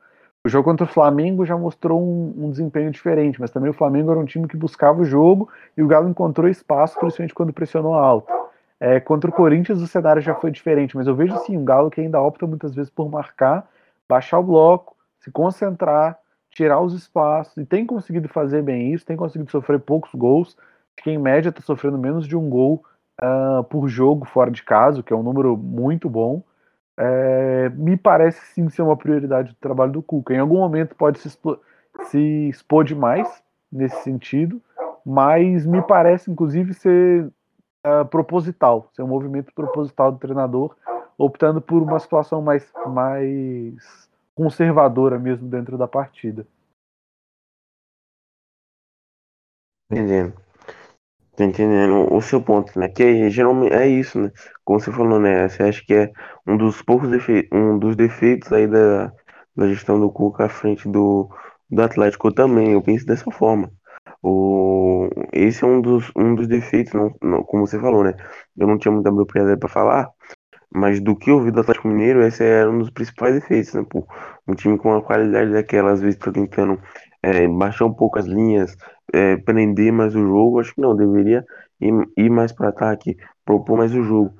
O 0.45 0.49
jogo 0.49 0.65
contra 0.65 0.85
o 0.85 0.89
Flamengo 0.89 1.47
já 1.47 1.57
mostrou 1.57 2.03
um, 2.03 2.47
um, 2.47 2.51
desempenho 2.51 2.91
diferente, 2.91 3.41
mas 3.41 3.53
também 3.53 3.71
o 3.71 3.75
Flamengo 3.75 4.11
era 4.11 4.19
um 4.19 4.25
time 4.25 4.49
que 4.49 4.57
buscava 4.57 5.01
o 5.01 5.05
jogo 5.05 5.49
e 5.77 5.83
o 5.83 5.87
Galo 5.87 6.09
encontrou 6.09 6.49
espaço, 6.49 6.99
principalmente 6.99 7.35
quando 7.35 7.53
pressionou 7.53 7.95
alto. 7.95 8.40
É, 8.81 8.99
contra 8.99 9.29
o 9.29 9.33
Corinthians 9.33 9.83
o 9.83 9.87
cenário 9.87 10.23
já 10.23 10.35
foi 10.35 10.51
diferente, 10.51 10.97
mas 10.97 11.07
eu 11.07 11.15
vejo 11.15 11.37
sim 11.41 11.57
um 11.57 11.65
Galo 11.65 11.91
que 11.91 12.01
ainda 12.01 12.21
opta 12.21 12.47
muitas 12.47 12.75
vezes 12.75 12.91
por 12.91 13.11
marcar, 13.11 13.69
baixar 14.09 14.39
o 14.39 14.43
bloco, 14.43 14.97
se 15.21 15.31
concentrar, 15.31 16.19
tirar 16.51 16.81
os 16.81 16.95
espaços, 16.95 17.57
e 17.59 17.67
tem 17.67 17.85
conseguido 17.85 18.27
fazer 18.29 18.63
bem 18.63 18.95
isso, 18.95 19.05
tem 19.05 19.17
conseguido 19.17 19.51
sofrer 19.51 19.79
poucos 19.81 20.11
gols, 20.15 20.57
que 20.97 21.11
em 21.11 21.19
média 21.19 21.51
está 21.51 21.61
sofrendo 21.61 21.99
menos 21.99 22.27
de 22.27 22.37
um 22.37 22.49
gol 22.49 22.83
uh, 23.21 23.63
por 23.65 23.87
jogo 23.87 24.25
fora 24.25 24.51
de 24.51 24.63
casa, 24.63 25.03
que 25.03 25.13
é 25.13 25.17
um 25.17 25.23
número 25.23 25.57
muito 25.57 26.09
bom. 26.09 26.43
É, 26.99 27.69
me 27.71 27.97
parece 27.97 28.41
sim 28.55 28.69
ser 28.69 28.83
uma 28.83 28.97
prioridade 28.97 29.51
do 29.51 29.57
trabalho 29.57 29.93
do 29.93 30.03
Cuca. 30.03 30.35
Em 30.35 30.39
algum 30.39 30.59
momento 30.59 30.95
pode 30.95 31.19
se, 31.19 31.31
se 32.05 32.49
expor 32.49 32.85
demais 32.85 33.43
nesse 33.71 34.03
sentido, 34.03 34.61
mas 35.05 35.65
me 35.65 35.81
parece 35.83 36.31
inclusive 36.31 36.75
ser 36.75 37.31
uh, 37.87 38.05
proposital, 38.07 38.89
ser 38.95 39.03
um 39.03 39.09
movimento 39.09 39.53
proposital 39.55 40.13
do 40.13 40.19
treinador, 40.19 40.77
optando 41.17 41.61
por 41.61 41.83
uma 41.83 41.99
situação 41.99 42.41
mais, 42.41 42.71
mais 42.87 44.09
conservadora 44.35 45.19
mesmo 45.19 45.49
dentro 45.49 45.77
da 45.77 45.87
partida. 45.87 46.47
Entendendo. 49.91 50.35
Tô 51.37 51.45
entendendo 51.45 52.13
o 52.13 52.21
seu 52.21 52.43
ponto, 52.43 52.79
né? 52.79 52.89
Que 52.89 53.31
geralmente 53.31 53.73
é 53.73 53.87
isso, 53.89 54.21
né? 54.21 54.31
Como 54.65 54.79
você 54.79 54.93
falou, 54.93 55.19
né? 55.19 55.49
Você 55.49 55.63
acha 55.63 55.83
que 55.85 55.95
é 55.95 56.13
um 56.47 56.57
dos 56.57 56.83
poucos 56.83 57.09
defeitos, 57.11 57.51
um 57.59 57.79
dos 57.79 57.97
defeitos 57.97 58.53
aí 58.53 58.67
da, 58.67 59.13
da 59.57 59.69
gestão 59.69 59.99
do 59.99 60.11
Cuca 60.11 60.45
à 60.45 60.49
frente 60.49 60.89
do, 60.89 61.29
do 61.71 61.83
Atlético 61.83 62.33
também. 62.33 62.73
Eu 62.73 62.83
penso 62.83 63.07
dessa 63.07 63.31
forma. 63.31 63.73
O, 64.23 65.09
esse 65.33 65.65
é 65.65 65.67
um 65.67 65.81
dos, 65.81 66.11
um 66.17 66.35
dos 66.35 66.47
defeitos, 66.47 66.93
não, 66.93 67.15
não, 67.23 67.43
como 67.43 67.67
você 67.67 67.79
falou, 67.79 68.05
né? 68.05 68.15
Eu 68.57 68.67
não 68.67 68.79
tinha 68.79 68.93
muita 68.93 69.13
propriedade 69.13 69.59
para 69.59 69.69
falar, 69.69 70.11
mas 70.73 71.01
do 71.01 71.17
que 71.17 71.31
eu 71.31 71.51
do 71.51 71.61
Atlético 71.61 71.89
Mineiro, 71.89 72.23
esse 72.23 72.45
era 72.45 72.71
um 72.71 72.79
dos 72.79 72.91
principais 72.91 73.35
defeitos, 73.35 73.75
né? 73.75 73.85
Pô, 73.89 74.07
um 74.47 74.55
time 74.55 74.79
com 74.79 74.91
uma 74.91 75.03
qualidade 75.03 75.53
daquela, 75.53 75.93
às 75.93 76.01
vezes 76.01 76.19
tá 76.19 76.31
tentando 76.33 76.81
é, 77.23 77.49
baixar 77.49 77.87
um 77.87 77.95
pouco 77.95 78.19
as 78.19 78.27
linhas, 78.27 78.77
é, 79.13 79.37
prender 79.39 79.93
mais 79.93 80.15
o 80.15 80.21
jogo. 80.21 80.61
Acho 80.61 80.75
que 80.75 80.81
não, 80.81 80.95
deveria 80.97 81.45
ir, 81.81 81.93
ir 82.17 82.31
mais 82.31 82.53
para 82.53 82.69
ataque, 82.69 83.17
propor 83.45 83.79
mais 83.79 83.95
o 83.95 84.03
jogo. 84.03 84.35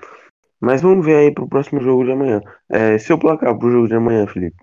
Mas 0.61 0.83
vamos 0.83 1.05
ver 1.07 1.17
aí 1.17 1.35
pro 1.35 1.49
próximo 1.49 1.81
jogo 1.81 2.05
de 2.05 2.13
amanhã. 2.13 2.41
É, 2.69 2.99
seu 2.99 3.19
placar 3.19 3.59
pro 3.59 3.71
jogo 3.71 3.89
de 3.89 3.95
amanhã, 3.95 4.27
Felipe. 4.27 4.57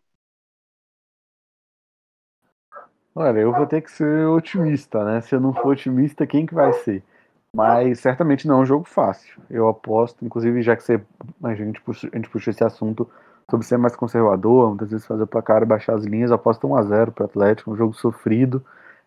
Olha, 3.20 3.40
eu 3.40 3.52
vou 3.52 3.66
ter 3.66 3.82
que 3.82 3.92
ser 3.92 4.28
otimista, 4.28 5.04
né? 5.04 5.22
Se 5.22 5.34
eu 5.34 5.40
não 5.40 5.52
for 5.52 5.70
otimista, 5.70 6.28
quem 6.28 6.46
que 6.46 6.54
vai 6.54 6.72
ser? 6.72 7.04
Mas 7.52 8.00
certamente 8.00 8.48
não 8.48 8.60
é 8.60 8.62
um 8.62 8.66
jogo 8.66 8.86
fácil. 8.86 9.42
Eu 9.50 9.68
aposto, 9.68 10.24
inclusive, 10.24 10.62
já 10.62 10.76
que 10.76 10.84
você, 10.84 11.02
a, 11.42 11.56
gente 11.56 11.82
puxou, 11.82 12.12
a 12.14 12.16
gente 12.16 12.30
puxou 12.30 12.52
esse 12.52 12.64
assunto 12.64 13.10
sobre 13.50 13.66
ser 13.66 13.78
mais 13.78 13.96
conservador, 13.96 14.70
muitas 14.70 14.92
vezes 14.92 15.08
fazer 15.08 15.24
o 15.24 15.28
placar 15.28 15.64
e 15.64 15.66
baixar 15.66 15.96
as 15.96 16.04
linhas, 16.06 16.32
aposto 16.32 16.68
1x0 16.68 17.12
para 17.12 17.24
o 17.24 17.26
Atlético, 17.26 17.72
um 17.72 17.76
jogo 17.76 17.96
sofrido, 17.96 18.64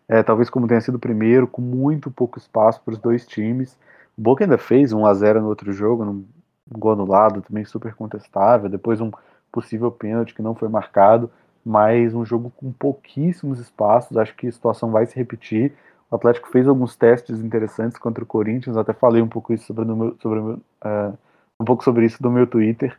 é, 0.09 0.21
talvez 0.21 0.49
como 0.49 0.67
tenha 0.67 0.81
sido 0.81 0.95
o 0.95 0.99
primeiro, 0.99 1.47
com 1.47 1.61
muito 1.61 2.11
pouco 2.11 2.37
espaço 2.37 2.81
para 2.83 2.93
os 2.93 2.99
dois 2.99 3.25
times. 3.25 3.79
O 4.17 4.21
Boca 4.21 4.43
ainda 4.43 4.57
fez 4.57 4.91
1x0 4.91 5.39
no 5.39 5.47
outro 5.47 5.71
jogo, 5.71 6.03
num 6.03 6.25
gol 6.69 6.91
anulado, 6.91 7.41
também 7.41 7.63
super 7.63 7.95
contestável, 7.95 8.69
depois 8.69 8.99
um 8.99 9.09
possível 9.49 9.89
pênalti 9.89 10.35
que 10.35 10.41
não 10.41 10.53
foi 10.53 10.67
marcado, 10.67 11.31
mas 11.65 12.13
um 12.13 12.25
jogo 12.25 12.51
com 12.57 12.71
pouquíssimos 12.71 13.59
espaços, 13.59 14.17
acho 14.17 14.35
que 14.35 14.47
a 14.47 14.51
situação 14.51 14.91
vai 14.91 15.05
se 15.05 15.15
repetir. 15.15 15.73
O 16.09 16.15
Atlético 16.15 16.49
fez 16.49 16.67
alguns 16.67 16.95
testes 16.95 17.39
interessantes 17.39 17.97
contra 17.97 18.23
o 18.23 18.27
Corinthians, 18.27 18.77
até 18.77 18.93
falei 18.93 19.21
um 19.21 19.27
pouco 19.27 19.53
isso 19.53 19.65
sobre, 19.65 19.85
meu, 19.85 20.15
sobre 20.21 20.39
uh, 20.39 21.17
um 21.59 21.65
pouco 21.65 21.83
sobre 21.83 22.05
isso 22.05 22.21
no 22.21 22.31
meu 22.31 22.47
Twitter. 22.47 22.97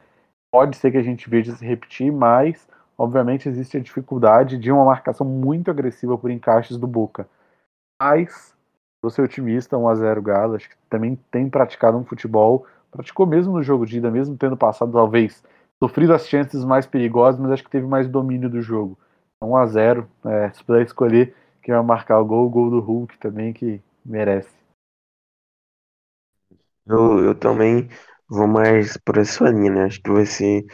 Pode 0.50 0.76
ser 0.76 0.90
que 0.90 0.98
a 0.98 1.02
gente 1.02 1.28
veja 1.28 1.54
se 1.54 1.64
repetir, 1.64 2.12
mas 2.12 2.66
obviamente 2.96 3.48
existe 3.48 3.76
a 3.76 3.80
dificuldade 3.80 4.56
de 4.56 4.70
uma 4.70 4.84
marcação 4.84 5.26
muito 5.26 5.70
agressiva 5.70 6.16
por 6.16 6.30
encaixes 6.30 6.76
do 6.76 6.86
Boca. 6.86 7.28
Mas 8.00 8.54
vou 9.02 9.10
ser 9.10 9.22
otimista, 9.22 9.76
1 9.76 9.88
a 9.88 9.94
0 9.94 10.22
Galo, 10.22 10.54
acho 10.54 10.68
que 10.68 10.76
também 10.88 11.18
tem 11.30 11.50
praticado 11.50 11.98
um 11.98 12.04
futebol, 12.04 12.66
praticou 12.90 13.26
mesmo 13.26 13.54
no 13.54 13.62
jogo 13.62 13.84
de 13.84 13.98
ida, 13.98 14.10
mesmo 14.10 14.36
tendo 14.36 14.56
passado 14.56 14.92
talvez 14.92 15.42
sofrido 15.82 16.14
as 16.14 16.28
chances 16.28 16.64
mais 16.64 16.86
perigosas, 16.86 17.40
mas 17.40 17.50
acho 17.50 17.64
que 17.64 17.70
teve 17.70 17.88
mais 17.88 18.08
domínio 18.08 18.48
do 18.48 18.62
jogo. 18.62 18.96
1 19.42 19.56
a 19.56 19.66
0, 19.66 20.08
é, 20.26 20.52
se 20.52 20.62
puder 20.62 20.82
escolher 20.82 21.34
quem 21.60 21.74
vai 21.74 21.82
marcar 21.82 22.20
o 22.20 22.24
gol, 22.24 22.46
o 22.46 22.50
gol 22.50 22.70
do 22.70 22.78
Hulk 22.78 23.18
também, 23.18 23.52
que 23.52 23.82
merece. 24.04 24.48
Eu, 26.86 27.18
eu 27.24 27.34
também 27.34 27.88
vou 28.28 28.46
mais 28.46 28.96
por 28.96 29.18
essa 29.18 29.50
linha, 29.50 29.72
né? 29.72 29.84
Acho 29.86 30.00
que 30.00 30.10
vai 30.10 30.24
ser 30.24 30.64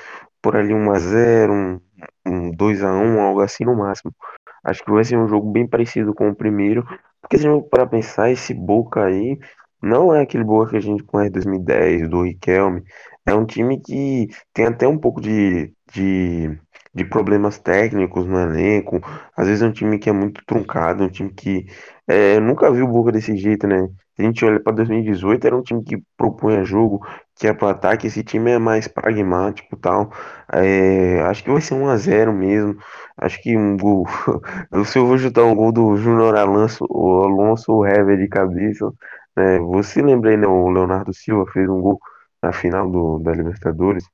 por 0.42 0.54
ali 0.54 0.74
1x0, 0.74 1.50
um, 1.50 1.80
um 2.26 2.50
2x1, 2.52 3.18
algo 3.18 3.40
assim 3.40 3.64
no 3.64 3.76
máximo. 3.76 4.14
Acho 4.62 4.84
que 4.84 4.90
vai 4.90 5.04
ser 5.04 5.16
um 5.16 5.26
jogo 5.26 5.50
bem 5.50 5.66
parecido 5.66 6.12
com 6.12 6.28
o 6.28 6.34
primeiro. 6.34 6.86
Porque 7.22 7.38
se 7.38 7.44
gente 7.44 7.62
para 7.62 7.86
pensar, 7.86 8.30
esse 8.30 8.52
Boca 8.52 9.04
aí 9.04 9.38
não 9.80 10.14
é 10.14 10.20
aquele 10.20 10.44
Boca 10.44 10.72
que 10.72 10.76
a 10.76 10.80
gente 10.80 11.02
conhece 11.02 11.32
2010, 11.32 12.10
do 12.10 12.24
Riquelme. 12.24 12.84
É 13.28 13.34
um 13.34 13.46
time 13.46 13.80
que 13.80 14.28
tem 14.52 14.66
até 14.66 14.86
um 14.88 14.98
pouco 14.98 15.20
de, 15.20 15.72
de 15.92 16.58
de 16.94 17.04
problemas 17.04 17.58
técnicos 17.58 18.26
no 18.26 18.40
elenco. 18.40 19.00
Às 19.36 19.46
vezes 19.46 19.62
é 19.62 19.66
um 19.66 19.72
time 19.72 19.98
que 19.98 20.10
é 20.10 20.12
muito 20.12 20.42
truncado, 20.44 21.04
um 21.04 21.08
time 21.08 21.30
que 21.32 21.66
é, 22.06 22.40
nunca 22.40 22.70
viu 22.72 22.86
o 22.86 22.88
Boca 22.88 23.12
desse 23.12 23.36
jeito, 23.36 23.66
né? 23.66 23.88
Se 24.16 24.22
a 24.22 24.24
gente 24.24 24.44
olha 24.44 24.60
para 24.60 24.72
2018, 24.74 25.46
era 25.46 25.56
um 25.56 25.62
time 25.62 25.82
que 25.84 26.02
propunha 26.16 26.64
jogo, 26.64 27.06
que 27.36 27.46
é 27.46 27.52
para 27.52 27.70
ataque. 27.70 28.08
Esse 28.08 28.24
time 28.24 28.50
é 28.50 28.58
mais 28.58 28.88
pragmático 28.88 29.76
tal. 29.76 30.10
É, 30.52 31.20
acho 31.22 31.44
que 31.44 31.50
vai 31.50 31.60
ser 31.60 31.74
1 31.74 31.88
a 31.88 31.96
0 31.96 32.32
mesmo. 32.32 32.76
Acho 33.16 33.40
que 33.40 33.56
um 33.56 33.76
gol. 33.76 34.06
Se 34.86 34.98
eu 34.98 35.06
vou 35.06 35.18
chutar 35.18 35.44
um 35.44 35.54
gol 35.54 35.70
do 35.70 35.96
Júnior 35.96 36.34
Alonso, 36.36 36.84
o 36.90 37.22
Alonso 37.22 37.84
Hever 37.86 38.18
de 38.18 38.28
cabeça. 38.28 38.90
Né? 39.36 39.58
Você 39.60 40.02
lembra 40.02 40.30
aí, 40.30 40.36
né? 40.36 40.46
O 40.48 40.68
Leonardo 40.70 41.12
Silva 41.14 41.46
fez 41.52 41.68
um 41.68 41.80
gol 41.80 42.00
na 42.42 42.52
final 42.52 42.90
do, 42.90 43.18
da 43.18 43.32
Libertadores. 43.32 44.08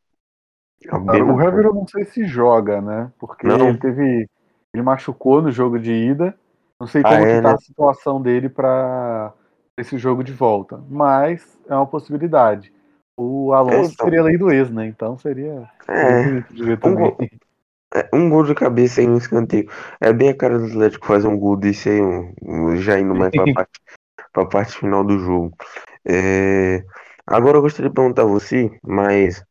Cara, 0.87 1.25
o 1.25 1.41
Hever 1.41 1.67
eu 1.67 1.75
não 1.75 1.87
sei 1.87 2.05
se 2.05 2.27
joga, 2.27 2.81
né? 2.81 3.11
Porque 3.19 3.47
não. 3.47 3.69
ele 3.69 3.79
teve. 3.79 4.29
Ele 4.73 4.83
machucou 4.83 5.41
no 5.41 5.51
jogo 5.51 5.79
de 5.79 5.93
ida. 5.93 6.35
Não 6.79 6.87
sei 6.87 7.03
como 7.03 7.15
ah, 7.15 7.21
é, 7.21 7.41
tá 7.41 7.49
né? 7.51 7.55
a 7.55 7.59
situação 7.59 8.21
dele 8.21 8.49
para 8.49 9.33
esse 9.79 9.97
jogo 9.97 10.23
de 10.23 10.33
volta. 10.33 10.83
Mas 10.91 11.59
é 11.69 11.75
uma 11.75 11.87
possibilidade. 11.87 12.73
O 13.17 13.53
Alonso 13.53 13.93
então, 13.93 14.07
seria 14.07 14.23
lei 14.23 14.37
do 14.37 14.51
ex, 14.51 14.71
né? 14.71 14.87
Então 14.87 15.17
seria. 15.17 15.69
É, 15.89 16.27
um, 16.85 16.95
gol, 16.95 17.17
é, 17.95 18.09
um 18.13 18.29
gol 18.29 18.45
de 18.45 18.55
cabeça 18.55 19.01
aí 19.01 19.07
no 19.07 19.19
escanteio. 19.19 19.71
É 20.01 20.13
bem 20.13 20.31
a 20.31 20.37
cara 20.37 20.59
do 20.59 20.67
Atlético 20.67 21.07
fazer 21.07 21.29
um 21.29 21.39
gol 21.39 21.57
desse 21.57 21.89
aí, 21.89 22.01
um, 22.03 22.77
já 22.77 22.99
indo 22.99 23.15
mais 23.15 23.31
pra 23.31 23.45
parte, 23.55 23.81
pra 24.33 24.47
parte 24.47 24.77
final 24.77 25.05
do 25.05 25.19
jogo. 25.19 25.53
É, 26.05 26.85
agora 27.27 27.59
eu 27.59 27.63
gostaria 27.63 27.89
de 27.91 27.95
perguntar 27.95 28.23
a 28.23 28.27
você, 28.27 28.71
mas 28.83 29.45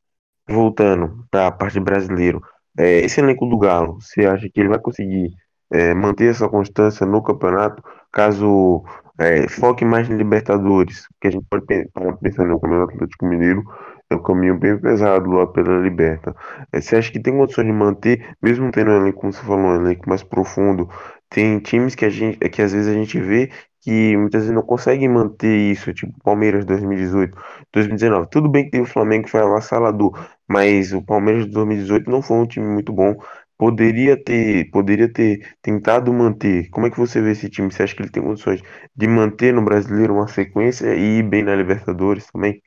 voltando 0.49 1.25
para 1.31 1.47
a 1.47 1.51
parte 1.51 1.79
brasileiro, 1.79 2.41
é, 2.77 2.99
esse 3.01 3.19
elenco 3.21 3.45
do 3.47 3.57
Galo, 3.57 3.99
você 4.01 4.25
acha 4.25 4.49
que 4.49 4.59
ele 4.59 4.69
vai 4.69 4.79
conseguir 4.79 5.31
é, 5.71 5.93
manter 5.93 6.29
essa 6.31 6.49
constância 6.49 7.05
no 7.05 7.21
campeonato, 7.23 7.83
caso 8.11 8.83
é, 9.19 9.47
foque 9.47 9.85
mais 9.85 10.09
em 10.09 10.17
Libertadores, 10.17 11.07
que 11.21 11.27
a 11.27 11.31
gente 11.31 11.45
pode 11.49 11.65
pensar 11.65 12.45
no 12.45 12.59
Campeonato 12.59 12.93
Atlético 12.95 13.25
Mineiro, 13.25 13.63
é 14.09 14.15
um 14.15 14.21
caminho 14.23 14.57
bem 14.57 14.77
pesado 14.79 15.29
lá 15.31 15.47
pela 15.47 15.79
Liberta. 15.79 16.35
É, 16.71 16.81
você 16.81 16.95
acha 16.95 17.11
que 17.11 17.19
tem 17.19 17.35
condição 17.35 17.63
de 17.63 17.71
manter, 17.71 18.35
mesmo 18.41 18.71
tendo 18.71 18.91
um 18.91 18.97
elenco, 18.97 19.21
como 19.21 19.33
você 19.33 19.41
falou, 19.41 19.65
um 19.65 19.75
elenco 19.75 20.07
mais 20.09 20.23
profundo, 20.23 20.89
tem 21.29 21.59
times 21.59 21.95
que, 21.95 22.05
a 22.05 22.09
gente, 22.09 22.37
que 22.49 22.61
às 22.61 22.71
vezes 22.73 22.87
a 22.87 22.93
gente 22.93 23.19
vê 23.19 23.51
que 23.83 24.15
muitas 24.15 24.43
vezes 24.43 24.55
não 24.55 24.61
conseguem 24.61 25.09
manter 25.09 25.71
isso, 25.71 25.93
tipo 25.93 26.13
Palmeiras 26.23 26.63
2018, 26.63 27.37
2019. 27.71 28.29
Tudo 28.29 28.49
bem 28.49 28.63
que 28.63 28.71
teve 28.71 28.83
o 28.83 28.87
Flamengo 28.87 29.25
que 29.25 29.31
foi 29.31 29.41
avassalador, 29.41 30.17
mas 30.47 30.93
o 30.93 31.01
Palmeiras 31.01 31.45
de 31.45 31.51
2018 31.51 32.09
não 32.09 32.21
foi 32.21 32.37
um 32.37 32.47
time 32.47 32.65
muito 32.65 32.93
bom. 32.93 33.15
Poderia 33.57 34.21
ter, 34.21 34.69
poderia 34.71 35.11
ter 35.11 35.55
tentado 35.61 36.13
manter. 36.13 36.69
Como 36.69 36.87
é 36.87 36.89
que 36.89 36.97
você 36.97 37.21
vê 37.21 37.31
esse 37.31 37.49
time? 37.49 37.71
Você 37.71 37.83
acha 37.83 37.93
que 37.95 38.01
ele 38.01 38.09
tem 38.09 38.23
condições 38.23 38.61
de 38.95 39.07
manter 39.07 39.53
no 39.53 39.61
Brasileiro 39.61 40.13
uma 40.13 40.27
sequência 40.27 40.95
e 40.95 41.19
ir 41.19 41.23
bem 41.23 41.43
na 41.43 41.53
Libertadores 41.53 42.25
também? 42.31 42.61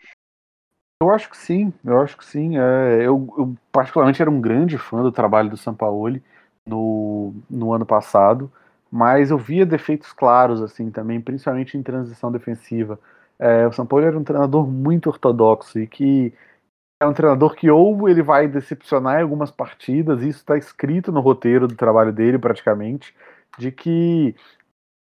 Eu 1.03 1.11
acho 1.11 1.31
que 1.31 1.37
sim, 1.37 1.73
eu 1.85 2.01
acho 2.01 2.17
que 2.17 2.25
sim. 2.25 2.59
É, 2.59 3.07
eu, 3.07 3.27
eu, 3.39 3.55
particularmente 3.73 4.21
era 4.21 4.31
um 4.31 4.41
grande 4.41 4.77
fã 4.77 5.03
do 5.03 5.13
trabalho 5.13 5.49
do 5.49 5.57
Sampaoli 5.57 6.23
no, 6.67 7.35
no 7.49 7.73
ano 7.73 7.87
passado 7.87 8.53
mas 8.91 9.31
eu 9.31 9.39
via 9.39 9.67
defeitos 9.67 10.13
claros 10.13 10.63
assim 10.63 10.91
também, 10.91 11.21
principalmente 11.21 11.77
em 11.77 11.83
transição 11.83 12.31
defensiva. 12.31 12.99
É, 13.39 13.67
o 13.67 13.73
São 13.73 13.87
Paulo 13.87 14.07
era 14.07 14.19
um 14.19 14.25
treinador 14.25 14.67
muito 14.67 15.09
ortodoxo 15.09 15.79
e 15.79 15.87
que 15.87 16.33
é 17.01 17.07
um 17.07 17.13
treinador 17.13 17.55
que 17.55 17.71
ou 17.71 18.09
ele 18.09 18.23
vai 18.23 18.49
decepcionar 18.49 19.19
em 19.19 19.23
algumas 19.23 19.51
partidas, 19.51 20.23
isso 20.23 20.39
está 20.39 20.57
escrito 20.57 21.13
no 21.13 21.21
roteiro 21.21 21.69
do 21.69 21.75
trabalho 21.75 22.13
dele 22.13 22.39
praticamente, 22.39 23.15
de 23.59 23.71
que 23.71 24.35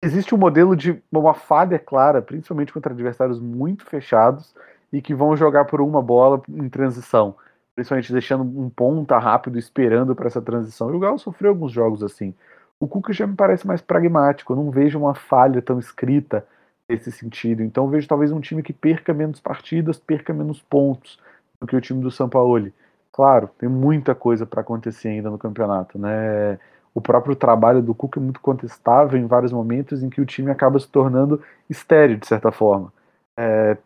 existe 0.03 0.35
um 0.35 0.37
modelo 0.37 0.75
de 0.75 1.01
uma 1.11 1.33
falha 1.33 1.79
clara, 1.79 2.21
principalmente 2.21 2.73
contra 2.73 2.93
adversários 2.93 3.39
muito 3.39 3.85
fechados 3.85 4.53
e 4.91 5.01
que 5.01 5.15
vão 5.15 5.35
jogar 5.35 5.65
por 5.65 5.81
uma 5.81 6.01
bola 6.01 6.41
em 6.49 6.69
transição, 6.69 7.35
principalmente 7.75 8.11
deixando 8.11 8.43
um 8.43 8.69
ponta 8.69 9.17
rápido 9.17 9.57
esperando 9.57 10.15
para 10.15 10.27
essa 10.27 10.41
transição. 10.41 10.91
E 10.91 10.95
o 10.95 10.99
Galo 10.99 11.17
sofreu 11.17 11.51
alguns 11.51 11.71
jogos 11.71 12.03
assim. 12.03 12.33
O 12.79 12.87
Cuca 12.87 13.13
já 13.13 13.25
me 13.25 13.35
parece 13.35 13.65
mais 13.65 13.81
pragmático, 13.81 14.53
eu 14.53 14.57
não 14.57 14.69
vejo 14.71 14.99
uma 14.99 15.15
falha 15.15 15.61
tão 15.61 15.79
escrita 15.79 16.45
nesse 16.89 17.11
sentido. 17.11 17.63
Então 17.63 17.87
vejo 17.89 18.07
talvez 18.07 18.31
um 18.31 18.39
time 18.39 18.61
que 18.61 18.73
perca 18.73 19.13
menos 19.13 19.39
partidas, 19.39 19.97
perca 19.97 20.33
menos 20.33 20.61
pontos 20.61 21.19
do 21.59 21.67
que 21.67 21.75
o 21.75 21.81
time 21.81 22.01
do 22.01 22.11
São 22.11 22.29
Paulo. 22.29 22.71
Claro, 23.11 23.49
tem 23.57 23.69
muita 23.69 24.13
coisa 24.13 24.45
para 24.45 24.61
acontecer 24.61 25.07
ainda 25.09 25.29
no 25.29 25.37
campeonato, 25.37 25.97
né? 25.97 26.59
O 26.93 27.01
próprio 27.01 27.35
trabalho 27.35 27.81
do 27.81 27.93
Cuca 27.95 28.19
é 28.19 28.23
muito 28.23 28.39
contestável 28.39 29.19
em 29.19 29.27
vários 29.27 29.51
momentos 29.51 30.03
em 30.03 30.09
que 30.09 30.21
o 30.21 30.25
time 30.25 30.51
acaba 30.51 30.79
se 30.79 30.87
tornando 30.87 31.41
estéreo, 31.69 32.17
de 32.17 32.27
certa 32.27 32.51
forma. 32.51 32.91
É, 33.37 33.77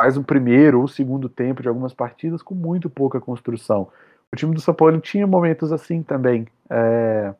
faz 0.00 0.16
o 0.16 0.24
primeiro 0.24 0.78
ou 0.78 0.84
o 0.84 0.88
segundo 0.88 1.28
tempo 1.28 1.62
de 1.62 1.68
algumas 1.68 1.94
partidas 1.94 2.42
com 2.42 2.54
muito 2.54 2.90
pouca 2.90 3.20
construção. 3.20 3.88
O 4.32 4.36
time 4.36 4.54
do 4.54 4.60
São 4.60 4.74
Paulo 4.74 5.00
tinha 5.00 5.26
momentos 5.26 5.72
assim 5.72 6.02
também. 6.02 6.46
É, 6.70 7.34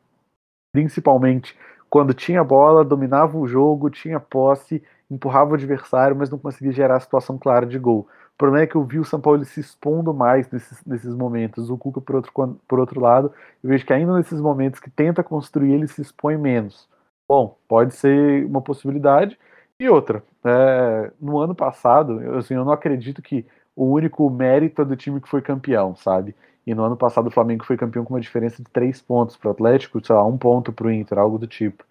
principalmente 0.73 1.55
quando 1.89 2.13
tinha 2.13 2.43
bola, 2.43 2.83
dominava 2.83 3.37
o 3.37 3.47
jogo, 3.47 3.87
tinha 3.87 4.19
posse, 4.19 4.83
empurrava 5.11 5.51
o 5.51 5.53
adversário, 5.53 6.15
mas 6.15 6.27
não 6.29 6.39
conseguia 6.39 6.71
gerar 6.71 6.99
situação 6.99 7.37
clara 7.37 7.67
de 7.67 7.77
gol. 7.77 8.07
O 8.33 8.37
problema 8.37 8.63
é 8.63 8.67
que 8.67 8.75
eu 8.75 8.83
vi 8.83 8.99
o 8.99 9.05
São 9.05 9.21
Paulo 9.21 9.45
se 9.45 9.59
expondo 9.59 10.11
mais 10.11 10.49
nesses, 10.49 10.83
nesses 10.85 11.13
momentos. 11.13 11.69
O 11.69 11.77
Cuca, 11.77 12.01
por 12.01 12.15
outro, 12.15 12.31
por 12.67 12.79
outro 12.79 12.99
lado, 12.99 13.31
eu 13.63 13.69
vejo 13.69 13.85
que 13.85 13.93
ainda 13.93 14.11
nesses 14.17 14.41
momentos 14.41 14.79
que 14.79 14.89
tenta 14.89 15.23
construir, 15.23 15.73
ele 15.73 15.87
se 15.87 16.01
expõe 16.01 16.35
menos. 16.35 16.89
Bom, 17.27 17.55
pode 17.67 17.93
ser 17.93 18.43
uma 18.45 18.61
possibilidade. 18.61 19.37
E 19.79 19.87
outra, 19.87 20.23
é, 20.43 21.11
no 21.21 21.37
ano 21.37 21.53
passado, 21.53 22.21
eu, 22.21 22.39
assim, 22.39 22.55
eu 22.55 22.65
não 22.65 22.71
acredito 22.71 23.21
que 23.21 23.45
o 23.75 23.85
único 23.85 24.27
mérito 24.31 24.81
é 24.81 24.85
do 24.85 24.95
time 24.95 25.21
que 25.21 25.29
foi 25.29 25.41
campeão, 25.43 25.95
sabe? 25.95 26.35
E 26.65 26.73
no 26.73 26.83
ano 26.83 26.95
passado 26.97 27.27
o 27.27 27.31
Flamengo 27.31 27.65
foi 27.65 27.77
campeão 27.77 28.05
com 28.05 28.13
uma 28.13 28.21
diferença 28.21 28.63
de 28.63 28.69
três 28.71 29.01
pontos 29.01 29.35
para 29.35 29.49
o 29.49 29.51
Atlético, 29.51 30.05
sei 30.05 30.15
lá, 30.15 30.25
um 30.25 30.37
ponto 30.37 30.71
para 30.71 30.87
o 30.87 30.91
Inter, 30.91 31.17
algo 31.19 31.37
do 31.37 31.47
tipo. 31.47 31.83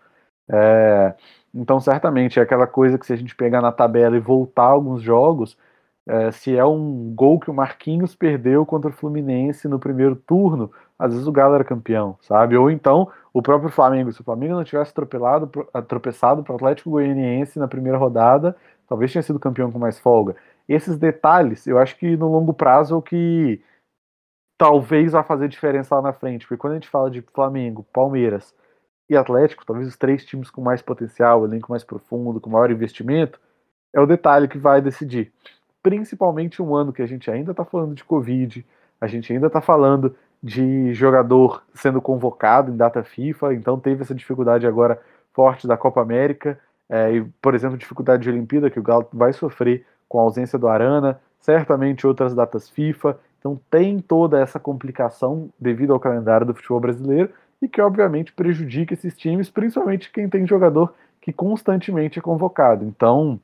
É, 0.49 1.15
então, 1.55 1.81
certamente, 1.81 2.39
é 2.39 2.43
aquela 2.43 2.67
coisa 2.67 2.99
que 2.99 3.07
se 3.07 3.13
a 3.13 3.17
gente 3.17 3.35
pegar 3.37 3.61
na 3.61 3.73
tabela 3.73 4.17
e 4.17 4.21
voltar 4.21 4.65
alguns 4.65 5.03
jogos, 5.03 5.57
é, 6.07 6.33
se 6.33 6.57
é 6.57 6.65
um 6.65 7.13
gol 7.15 7.39
que 7.39 7.51
o 7.51 7.55
Marquinhos 7.55 8.15
perdeu 8.15 8.67
contra 8.67 8.91
o 8.91 8.93
Fluminense 8.93 9.69
no 9.69 9.79
primeiro 9.79 10.17
turno, 10.17 10.71
às 10.99 11.13
vezes 11.13 11.27
o 11.27 11.33
Galo 11.33 11.55
era 11.55 11.65
campeão, 11.65 12.17
sabe? 12.23 12.57
Ou 12.57 12.71
então 12.71 13.09
o 13.33 13.43
próprio 13.43 13.71
Flamengo, 13.71 14.13
se 14.13 14.21
o 14.21 14.25
Flamengo 14.25 14.55
não 14.55 14.65
tivesse 14.65 14.91
atropelado, 14.91 15.51
tropeçado 15.87 16.43
para 16.43 16.53
o 16.53 16.57
Atlético 16.57 16.91
Goianiense 16.91 17.59
na 17.59 17.69
primeira 17.69 17.99
rodada, 17.99 18.57
talvez 18.89 19.13
tenha 19.13 19.23
sido 19.23 19.39
campeão 19.39 19.71
com 19.71 19.79
mais 19.79 19.99
folga. 19.99 20.37
Esses 20.69 20.97
detalhes, 20.97 21.67
eu 21.67 21.79
acho 21.79 21.97
que 21.97 22.17
no 22.17 22.31
longo 22.31 22.53
prazo 22.53 22.95
é 22.95 22.99
o 22.99 23.03
que 23.03 23.61
talvez 24.63 25.11
vá 25.11 25.25
fazer 25.25 25.49
diferença 25.49 25.97
lá 25.97 26.01
na 26.01 26.13
frente, 26.13 26.47
porque 26.47 26.57
quando 26.57 26.75
a 26.75 26.77
gente 26.77 26.89
fala 26.89 27.11
de 27.11 27.21
Flamengo, 27.21 27.85
Palmeiras 27.93 28.55
e 29.11 29.17
Atlético, 29.17 29.67
talvez 29.67 29.89
os 29.89 29.97
três 29.97 30.25
times 30.25 30.51
com 30.51 30.61
mais 30.61 30.81
potencial, 30.81 31.45
elenco 31.45 31.69
mais 31.69 31.83
profundo, 31.83 32.41
com 32.41 32.49
maior 32.49 32.71
investimento, 32.71 33.41
é 33.93 34.01
o 34.01 34.07
detalhe 34.07 34.47
que 34.47 34.57
vai 34.57 34.81
decidir. 34.81 35.33
Principalmente 35.83 36.63
um 36.63 36.77
ano 36.77 36.93
que 36.93 37.03
a 37.03 37.07
gente 37.07 37.29
ainda 37.29 37.51
está 37.51 37.65
falando 37.65 37.97
de 37.97 38.05
Covid, 38.05 38.65
a 39.01 39.09
gente 39.09 39.33
ainda 39.33 39.49
está 39.49 39.61
falando 39.61 40.15
de 40.41 40.95
jogador 40.95 41.65
sendo 41.75 42.01
convocado 42.01 42.71
em 42.71 42.77
data 42.77 43.03
FIFA, 43.03 43.55
então 43.55 43.81
teve 43.81 44.03
essa 44.03 44.15
dificuldade 44.15 44.65
agora 44.65 45.03
forte 45.33 45.67
da 45.67 45.77
Copa 45.77 46.01
América, 46.01 46.57
é, 46.89 47.13
e, 47.17 47.25
por 47.43 47.57
exemplo, 47.57 47.77
dificuldade 47.77 48.23
de 48.23 48.31
Olimpíada, 48.31 48.71
que 48.71 48.79
o 48.79 48.83
Galo 48.83 49.09
vai 49.13 49.33
sofrer 49.33 49.85
com 50.09 50.21
a 50.21 50.23
ausência 50.23 50.57
do 50.57 50.69
Arana, 50.69 51.21
certamente 51.41 52.07
outras 52.07 52.33
datas 52.33 52.71
FIFA, 52.71 53.19
então 53.43 53.61
tem 53.69 53.99
toda 53.99 54.39
essa 54.39 54.61
complicação 54.61 55.51
devido 55.59 55.93
ao 55.93 55.99
calendário 55.99 56.47
do 56.47 56.55
futebol 56.55 56.79
brasileiro 56.79 57.29
e 57.61 57.67
que 57.67 57.81
obviamente 57.81 58.33
prejudica 58.33 58.95
esses 58.95 59.17
times, 59.17 59.51
principalmente 59.51 60.13
quem 60.13 60.29
tem 60.29 60.47
jogador 60.47 60.95
que 61.21 61.33
constantemente 61.33 62.21
é 62.21 62.23
convocado. 62.23 62.85
Então, 62.85 63.41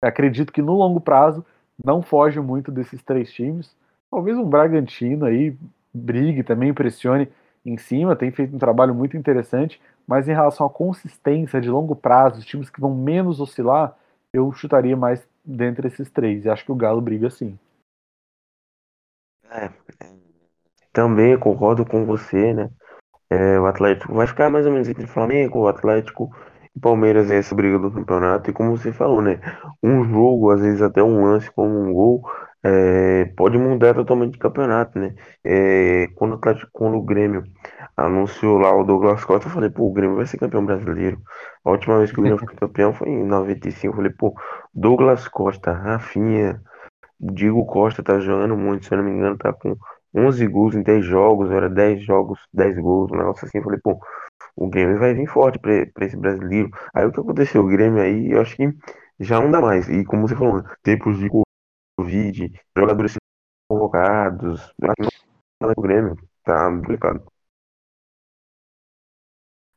acredito 0.00 0.50
que 0.50 0.62
no 0.62 0.72
longo 0.72 0.98
prazo 0.98 1.44
não 1.84 2.00
foge 2.00 2.40
muito 2.40 2.72
desses 2.72 3.02
três 3.02 3.30
times. 3.30 3.76
Talvez 4.10 4.38
um 4.38 4.48
Bragantino 4.48 5.26
aí 5.26 5.54
brigue 5.92 6.42
também, 6.42 6.72
pressione 6.72 7.28
em 7.66 7.76
cima, 7.76 8.16
tem 8.16 8.30
feito 8.30 8.56
um 8.56 8.58
trabalho 8.58 8.94
muito 8.94 9.14
interessante, 9.14 9.78
mas 10.06 10.26
em 10.26 10.32
relação 10.32 10.66
à 10.66 10.70
consistência 10.70 11.60
de 11.60 11.68
longo 11.68 11.94
prazo, 11.94 12.38
os 12.38 12.46
times 12.46 12.70
que 12.70 12.80
vão 12.80 12.94
menos 12.94 13.40
oscilar, 13.40 13.94
eu 14.32 14.50
chutaria 14.52 14.96
mais 14.96 15.22
dentre 15.44 15.88
esses 15.88 16.10
três. 16.10 16.46
E 16.46 16.48
acho 16.48 16.64
que 16.64 16.72
o 16.72 16.76
Galo 16.76 17.02
briga 17.02 17.28
sim. 17.28 17.58
É, 19.54 19.70
também 20.92 21.38
concordo 21.38 21.84
com 21.84 22.06
você, 22.06 22.54
né? 22.54 22.70
É, 23.30 23.58
o 23.58 23.66
Atlético 23.66 24.14
vai 24.14 24.26
ficar 24.26 24.50
mais 24.50 24.66
ou 24.66 24.72
menos 24.72 24.88
entre 24.88 25.06
Flamengo, 25.06 25.60
o 25.60 25.68
Atlético 25.68 26.30
e 26.74 26.80
Palmeiras 26.80 27.30
é 27.30 27.38
essa 27.38 27.54
briga 27.54 27.78
do 27.78 27.90
campeonato. 27.90 28.50
E 28.50 28.52
como 28.52 28.76
você 28.76 28.92
falou, 28.92 29.20
né? 29.22 29.40
Um 29.82 30.04
jogo, 30.04 30.50
às 30.50 30.60
vezes 30.60 30.82
até 30.82 31.02
um 31.02 31.24
lance 31.24 31.50
como 31.50 31.68
um 31.68 31.92
gol, 31.92 32.22
é, 32.62 33.26
pode 33.36 33.58
mudar 33.58 33.94
totalmente 33.94 34.36
o 34.36 34.38
campeonato, 34.38 34.98
né? 34.98 35.14
É, 35.44 36.08
quando, 36.14 36.32
o 36.32 36.34
Atlético, 36.36 36.70
quando 36.72 36.96
o 36.96 37.02
Grêmio 37.02 37.44
anunciou 37.96 38.58
lá 38.58 38.74
o 38.74 38.84
Douglas 38.84 39.24
Costa, 39.24 39.48
eu 39.48 39.52
falei, 39.52 39.70
pô, 39.70 39.84
o 39.84 39.92
Grêmio 39.92 40.16
vai 40.16 40.26
ser 40.26 40.38
campeão 40.38 40.64
brasileiro. 40.64 41.20
A 41.64 41.70
última 41.70 41.98
vez 41.98 42.10
que 42.10 42.20
o 42.20 42.22
Grêmio 42.22 42.38
foi 42.38 42.54
campeão 42.54 42.92
foi 42.94 43.08
em 43.08 43.24
95. 43.24 43.86
Eu 43.92 43.96
falei, 43.96 44.12
pô, 44.12 44.34
Douglas 44.74 45.28
Costa, 45.28 45.72
Rafinha. 45.72 46.60
Diego 47.22 47.64
Costa 47.64 48.02
tá 48.02 48.18
jogando 48.18 48.56
muito, 48.56 48.84
se 48.84 48.92
eu 48.92 48.98
não 48.98 49.04
me 49.04 49.12
engano, 49.12 49.38
tá 49.38 49.52
com 49.52 49.76
11 50.14 50.46
gols 50.48 50.74
em 50.74 50.82
10 50.82 51.04
jogos, 51.04 51.50
era 51.50 51.70
10 51.70 52.04
jogos, 52.04 52.40
10 52.52 52.76
gols, 52.78 53.12
um 53.12 53.16
negócio 53.16 53.46
assim. 53.46 53.58
Eu 53.58 53.64
falei, 53.64 53.78
pô, 53.80 53.98
o 54.56 54.68
Grêmio 54.68 54.98
vai 54.98 55.14
vir 55.14 55.28
forte 55.28 55.58
pra, 55.58 55.86
pra 55.94 56.04
esse 56.04 56.16
brasileiro. 56.16 56.70
Aí 56.92 57.06
o 57.06 57.12
que 57.12 57.20
aconteceu? 57.20 57.62
O 57.62 57.68
Grêmio 57.68 58.02
aí, 58.02 58.32
eu 58.32 58.40
acho 58.40 58.56
que 58.56 58.68
já 59.20 59.40
não 59.40 59.50
dá 59.50 59.60
mais. 59.60 59.88
E 59.88 60.04
como 60.04 60.26
você 60.26 60.34
falou, 60.34 60.64
tempos 60.82 61.16
de 61.18 61.28
Covid, 61.96 62.52
jogadores 62.76 63.14
convocados, 63.70 64.72
o 65.76 65.80
Grêmio, 65.80 66.16
tá 66.44 66.68
complicado. 66.70 67.24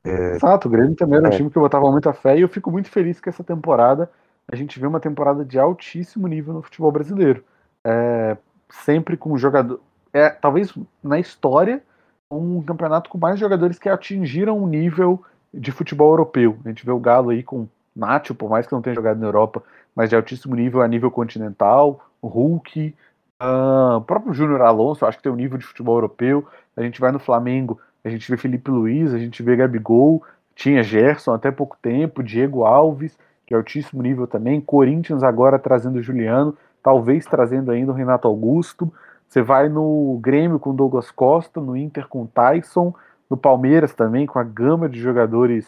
É, 0.04 0.36
Exato, 0.36 0.68
o 0.68 0.72
Grêmio 0.72 0.96
também 0.96 1.18
era 1.18 1.28
um 1.28 1.32
é. 1.32 1.36
time 1.36 1.50
que 1.50 1.58
eu 1.58 1.62
botava 1.62 1.92
muita 1.92 2.14
fé 2.14 2.38
e 2.38 2.42
eu 2.42 2.50
fico 2.50 2.72
muito 2.72 2.90
feliz 2.92 3.20
que 3.20 3.30
essa 3.30 3.44
temporada 3.44 4.12
a 4.56 4.58
gente 4.58 4.80
vê 4.80 4.88
uma 4.88 5.02
temporada 5.02 5.44
de 5.44 5.60
altíssimo 5.60 6.28
nível 6.28 6.54
no 6.54 6.62
futebol 6.62 6.92
brasileiro. 6.92 7.44
É, 7.84 8.38
sempre 8.70 9.18
com 9.18 9.38
jogador. 9.38 9.82
É, 10.14 10.30
talvez 10.30 10.74
na 11.04 11.20
história, 11.20 11.84
um 12.32 12.62
campeonato 12.64 13.10
com 13.10 13.18
mais 13.18 13.38
jogadores 13.38 13.78
que 13.78 13.90
atingiram 13.90 14.58
um 14.58 14.66
nível 14.66 15.22
de 15.54 15.72
futebol 15.74 16.10
europeu. 16.12 16.58
A 16.64 16.70
gente 16.70 16.86
vê 16.86 16.92
o 16.92 17.00
Galo 17.00 17.32
aí 17.32 17.44
com 17.44 17.68
Nacho, 17.94 18.34
por 18.34 18.50
mais 18.50 18.66
que 18.66 18.72
não 18.72 18.82
tenha 18.82 18.96
jogado 18.96 19.20
na 19.20 19.28
Europa, 19.28 19.62
mas 19.94 20.10
de 20.10 20.16
altíssimo 20.16 20.56
nível 20.56 20.82
a 20.82 20.88
nível 20.88 21.12
continental, 21.12 22.06
Hulk, 22.24 22.96
uh, 23.42 23.98
o 23.98 24.02
próprio 24.02 24.34
Júnior 24.34 24.62
Alonso, 24.62 25.06
acho 25.06 25.18
que 25.18 25.24
tem 25.24 25.32
um 25.32 25.36
nível 25.36 25.58
de 25.58 25.66
futebol 25.66 25.98
europeu. 25.98 26.48
A 26.78 26.82
gente 26.82 27.00
vai 27.00 27.12
no 27.12 27.20
Flamengo, 27.20 27.80
a 28.04 28.10
gente 28.10 28.30
vê 28.32 28.38
Felipe 28.38 28.72
Luiz, 28.72 29.14
a 29.14 29.20
gente 29.20 29.44
vê 29.44 29.56
Gabigol, 29.56 30.24
tinha 30.56 30.82
Gerson 30.82 31.34
até 31.34 31.52
pouco 31.52 31.78
tempo, 31.82 32.24
Diego 32.24 32.64
Alves, 32.64 33.18
que 33.46 33.54
é 33.54 33.58
altíssimo 33.58 34.02
nível 34.02 34.26
também, 34.28 34.60
Corinthians 34.60 35.24
agora 35.24 35.60
trazendo 35.60 35.98
o 35.98 36.02
Juliano, 36.02 36.58
talvez 36.82 37.26
trazendo 37.26 37.72
ainda 37.72 37.92
o 37.92 37.96
Renato 37.96 38.28
Augusto. 38.28 38.92
Você 39.28 39.42
vai 39.42 39.70
no 39.70 40.20
Grêmio 40.22 40.60
com 40.60 40.76
Douglas 40.76 41.12
Costa, 41.12 41.60
no 41.60 41.76
Inter 41.76 42.08
com 42.08 42.26
Tyson, 42.26 42.94
no 43.30 43.38
Palmeiras 43.38 43.94
também 43.94 44.26
com 44.26 44.40
a 44.40 44.44
gama 44.44 44.88
de 44.88 45.00
jogadores 45.00 45.68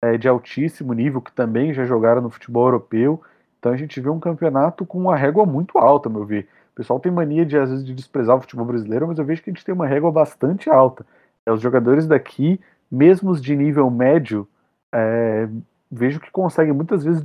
é, 0.00 0.18
de 0.18 0.28
altíssimo 0.28 0.92
nível 0.92 1.20
que 1.20 1.32
também 1.32 1.72
já 1.72 1.84
jogaram 1.84 2.20
no 2.20 2.30
futebol 2.30 2.66
europeu. 2.66 3.22
Então 3.58 3.72
a 3.72 3.76
gente 3.76 4.00
vê 4.00 4.10
um 4.10 4.20
campeonato 4.20 4.84
com 4.84 4.98
uma 4.98 5.16
régua 5.16 5.46
muito 5.46 5.78
alta, 5.78 6.08
meu 6.08 6.24
ver. 6.24 6.48
O 6.72 6.76
pessoal 6.76 7.00
tem 7.00 7.10
mania 7.10 7.46
de 7.46 7.56
às 7.56 7.70
vezes 7.70 7.84
de 7.84 7.94
desprezar 7.94 8.36
o 8.36 8.40
futebol 8.40 8.66
brasileiro, 8.66 9.06
mas 9.06 9.18
eu 9.18 9.24
vejo 9.24 9.42
que 9.42 9.48
a 9.48 9.52
gente 9.52 9.64
tem 9.64 9.74
uma 9.74 9.86
régua 9.86 10.10
bastante 10.10 10.68
alta. 10.68 11.06
É, 11.46 11.52
os 11.52 11.60
jogadores 11.60 12.06
daqui, 12.06 12.60
mesmo 12.90 13.30
os 13.30 13.40
de 13.40 13.54
nível 13.54 13.88
médio, 13.90 14.46
é, 14.92 15.48
vejo 15.90 16.20
que 16.20 16.30
conseguem 16.30 16.72
muitas 16.72 17.04
vezes, 17.04 17.24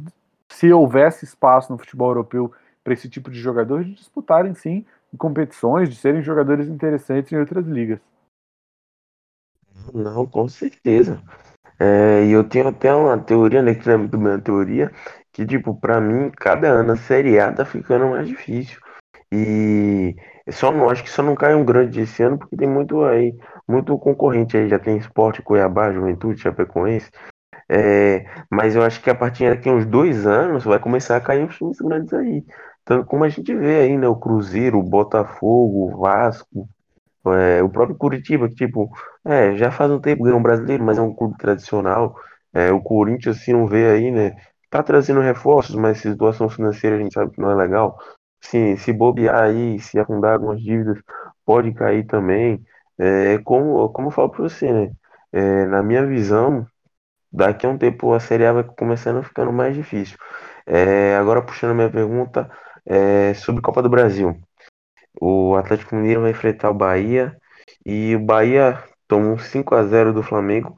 se 0.50 0.72
houvesse 0.72 1.26
espaço 1.26 1.72
no 1.72 1.78
futebol 1.78 2.10
europeu 2.10 2.52
para 2.84 2.94
esse 2.94 3.10
tipo 3.10 3.30
de 3.30 3.40
jogadores, 3.40 3.88
de 3.88 3.94
disputarem 3.94 4.54
sim 4.54 4.86
competições, 5.18 5.90
de 5.90 5.96
serem 5.96 6.22
jogadores 6.22 6.68
interessantes 6.68 7.32
em 7.32 7.38
outras 7.38 7.66
ligas. 7.66 8.00
Não, 9.94 10.26
com 10.26 10.48
certeza. 10.48 11.22
É, 11.80 12.26
e 12.26 12.32
eu 12.32 12.44
tenho 12.44 12.68
até 12.68 12.94
uma 12.94 13.18
teoria, 13.18 13.62
né, 13.62 13.74
que 13.74 13.88
não 13.88 13.94
é 13.94 13.98
muito 13.98 14.18
minha 14.18 14.40
teoria, 14.40 14.92
que, 15.32 15.46
tipo, 15.46 15.74
pra 15.80 16.02
mim, 16.02 16.30
cada 16.32 16.68
ano 16.68 16.92
a 16.92 16.98
Série 16.98 17.40
A 17.40 17.52
tá 17.54 17.66
ficando 17.66 18.08
mais 18.08 18.28
difícil. 18.28 18.80
E 19.32 20.16
só 20.52 20.72
não 20.72 20.90
acho 20.90 21.04
que 21.04 21.10
só 21.10 21.22
não 21.22 21.36
cai 21.36 21.56
um 21.56 21.64
grande 21.64 22.02
esse 22.02 22.22
ano, 22.24 22.38
porque 22.38 22.58
tem 22.58 22.68
muito 22.68 23.04
aí, 23.04 23.34
muito 23.68 23.98
concorrente 23.98 24.58
aí, 24.58 24.68
já 24.68 24.80
tem 24.80 24.98
Esporte 24.98 25.42
Cuiabá, 25.42 25.92
Juventude, 25.92 26.42
Chapecoense. 26.42 27.10
É, 27.70 28.26
mas 28.50 28.76
eu 28.76 28.82
acho 28.84 29.02
que 29.02 29.10
a 29.10 29.16
partir 29.16 29.50
daqui 29.50 29.70
uns 29.70 29.86
dois 29.86 30.26
anos 30.26 30.64
vai 30.64 30.80
começar 30.80 31.18
a 31.18 31.22
cair 31.22 31.48
os 31.48 31.56
times 31.58 31.80
grandes 31.80 32.12
aí. 32.14 32.44
Tanto 32.84 33.06
como 33.06 33.24
a 33.24 33.30
gente 33.30 33.54
vê 33.56 33.82
aí, 33.82 33.98
né? 33.98 34.08
O 34.08 34.16
Cruzeiro, 34.16 34.80
o 34.80 34.84
Botafogo, 34.84 35.94
o 35.94 36.02
Vasco, 36.02 36.68
é, 37.28 37.62
o 37.64 37.70
próprio 37.70 37.98
Curitiba, 37.98 38.50
que 38.50 38.56
tipo, 38.56 38.90
é, 39.26 39.56
já 39.56 39.72
faz 39.72 39.92
um 39.92 40.00
tempo 40.00 40.24
ganhou 40.24 40.40
um 40.40 40.44
brasileiro, 40.44 40.84
mas 40.84 40.98
é 40.98 41.02
um 41.02 41.14
clube 41.14 41.38
tradicional. 41.38 42.16
É, 42.54 42.72
o 42.72 42.82
Corinthians, 42.82 43.42
se 43.44 43.54
não 43.54 43.68
vê 43.68 43.90
aí, 43.92 44.12
né? 44.12 44.36
Tá 44.70 44.82
trazendo 44.84 45.22
reforços, 45.22 45.76
mas 45.76 46.00
situação 46.00 46.50
financeira 46.50 46.96
a 46.98 47.00
gente 47.00 47.14
sabe 47.14 47.32
que 47.32 47.42
não 47.42 47.52
é 47.52 47.56
legal. 47.56 47.98
Se, 48.42 48.78
se 48.78 48.94
bobear 48.94 49.44
aí, 49.44 49.80
se 49.80 50.00
afundar 50.00 50.34
algumas 50.34 50.62
dívidas, 50.62 51.00
pode 51.46 51.74
cair 51.74 52.06
também. 52.06 52.64
É, 52.98 53.38
como, 53.40 53.90
como 53.90 54.08
eu 54.08 54.12
falo 54.12 54.30
pra 54.30 54.44
você, 54.44 54.72
né? 54.72 54.92
É, 55.32 55.66
na 55.66 55.84
minha 55.84 56.06
visão, 56.06 56.66
daqui 57.32 57.66
a 57.66 57.70
um 57.70 57.78
tempo 57.78 58.14
a 58.14 58.20
Série 58.20 58.46
A 58.46 58.54
vai 58.54 58.64
começando 58.64 59.24
ficando 59.24 59.52
mais 59.52 59.76
difícil. 59.76 60.18
É, 60.66 61.16
agora 61.18 61.42
puxando 61.42 61.76
minha 61.76 61.90
pergunta 61.90 62.50
é, 62.86 63.34
sobre 63.36 63.62
Copa 63.62 63.82
do 63.82 63.90
Brasil. 63.90 64.40
O 65.22 65.56
Atlético 65.56 65.96
Mineiro 65.96 66.22
vai 66.22 66.32
enfrentar 66.32 66.70
o 66.70 66.74
Bahia 66.74 67.36
e 67.86 68.16
o 68.16 68.20
Bahia 68.20 68.84
tomou 69.08 69.38
5 69.40 69.76
a 69.76 69.84
0 69.84 70.14
do 70.14 70.24
Flamengo. 70.24 70.76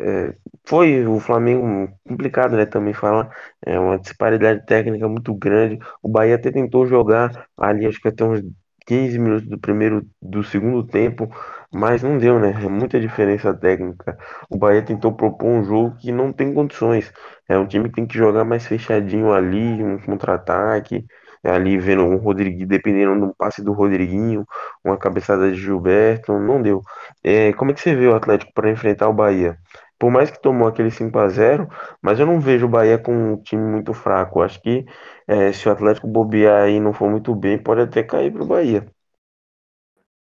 É, 0.00 0.34
foi 0.66 1.06
o 1.06 1.18
Flamengo 1.20 1.88
complicado, 2.06 2.56
né? 2.56 2.66
Também 2.66 2.94
falar, 2.94 3.30
é 3.64 3.78
uma 3.78 3.98
disparidade 3.98 4.64
técnica 4.66 5.08
muito 5.08 5.34
grande. 5.34 5.78
O 6.02 6.08
Bahia 6.08 6.36
até 6.36 6.50
tentou 6.50 6.86
jogar 6.86 7.46
ali, 7.56 7.86
acho 7.86 8.00
que 8.00 8.08
até 8.08 8.24
uns 8.24 8.42
15 8.86 9.18
minutos 9.18 9.48
do 9.48 9.58
primeiro, 9.58 10.06
do 10.20 10.42
segundo 10.42 10.84
tempo, 10.86 11.28
mas 11.72 12.02
não 12.02 12.18
deu, 12.18 12.38
né? 12.38 12.50
É 12.64 12.68
muita 12.68 13.00
diferença 13.00 13.52
técnica. 13.54 14.16
O 14.50 14.56
Bahia 14.58 14.82
tentou 14.82 15.12
propor 15.14 15.48
um 15.48 15.62
jogo 15.64 15.96
que 15.96 16.10
não 16.12 16.32
tem 16.32 16.52
condições. 16.54 17.12
É 17.48 17.58
um 17.58 17.66
time 17.66 17.88
que 17.88 17.96
tem 17.96 18.06
que 18.06 18.16
jogar 18.16 18.44
mais 18.44 18.66
fechadinho 18.66 19.32
ali, 19.32 19.82
um 19.82 19.98
contra-ataque, 19.98 21.04
ali 21.44 21.78
vendo 21.78 22.02
um 22.04 22.16
Rodriguinho, 22.16 22.66
dependendo 22.66 23.26
do 23.28 23.34
passe 23.34 23.62
do 23.62 23.72
Rodriguinho, 23.72 24.44
uma 24.84 24.96
cabeçada 24.98 25.50
de 25.50 25.56
Gilberto, 25.60 26.38
não 26.38 26.60
deu. 26.62 26.82
É, 27.22 27.52
como 27.52 27.70
é 27.70 27.74
que 27.74 27.80
você 27.80 27.94
vê 27.94 28.06
o 28.06 28.14
Atlético 28.16 28.52
para 28.54 28.70
enfrentar 28.70 29.08
o 29.08 29.12
Bahia? 29.14 29.58
Por 29.98 30.10
mais 30.10 30.30
que 30.30 30.40
tomou 30.40 30.68
aquele 30.68 30.90
5 30.90 31.18
a 31.18 31.28
0 31.28 31.68
mas 32.00 32.20
eu 32.20 32.26
não 32.26 32.40
vejo 32.40 32.66
o 32.66 32.68
Bahia 32.68 32.98
com 32.98 33.12
um 33.34 33.42
time 33.42 33.62
muito 33.62 33.92
fraco. 33.92 34.40
Acho 34.42 34.60
que 34.62 34.84
é, 35.26 35.52
se 35.52 35.68
o 35.68 35.72
Atlético 35.72 36.06
bobear 36.06 36.68
e 36.68 36.80
não 36.80 36.92
for 36.92 37.10
muito 37.10 37.34
bem, 37.34 37.58
pode 37.58 37.80
até 37.82 38.02
cair 38.02 38.32
pro 38.32 38.46
Bahia. 38.46 38.86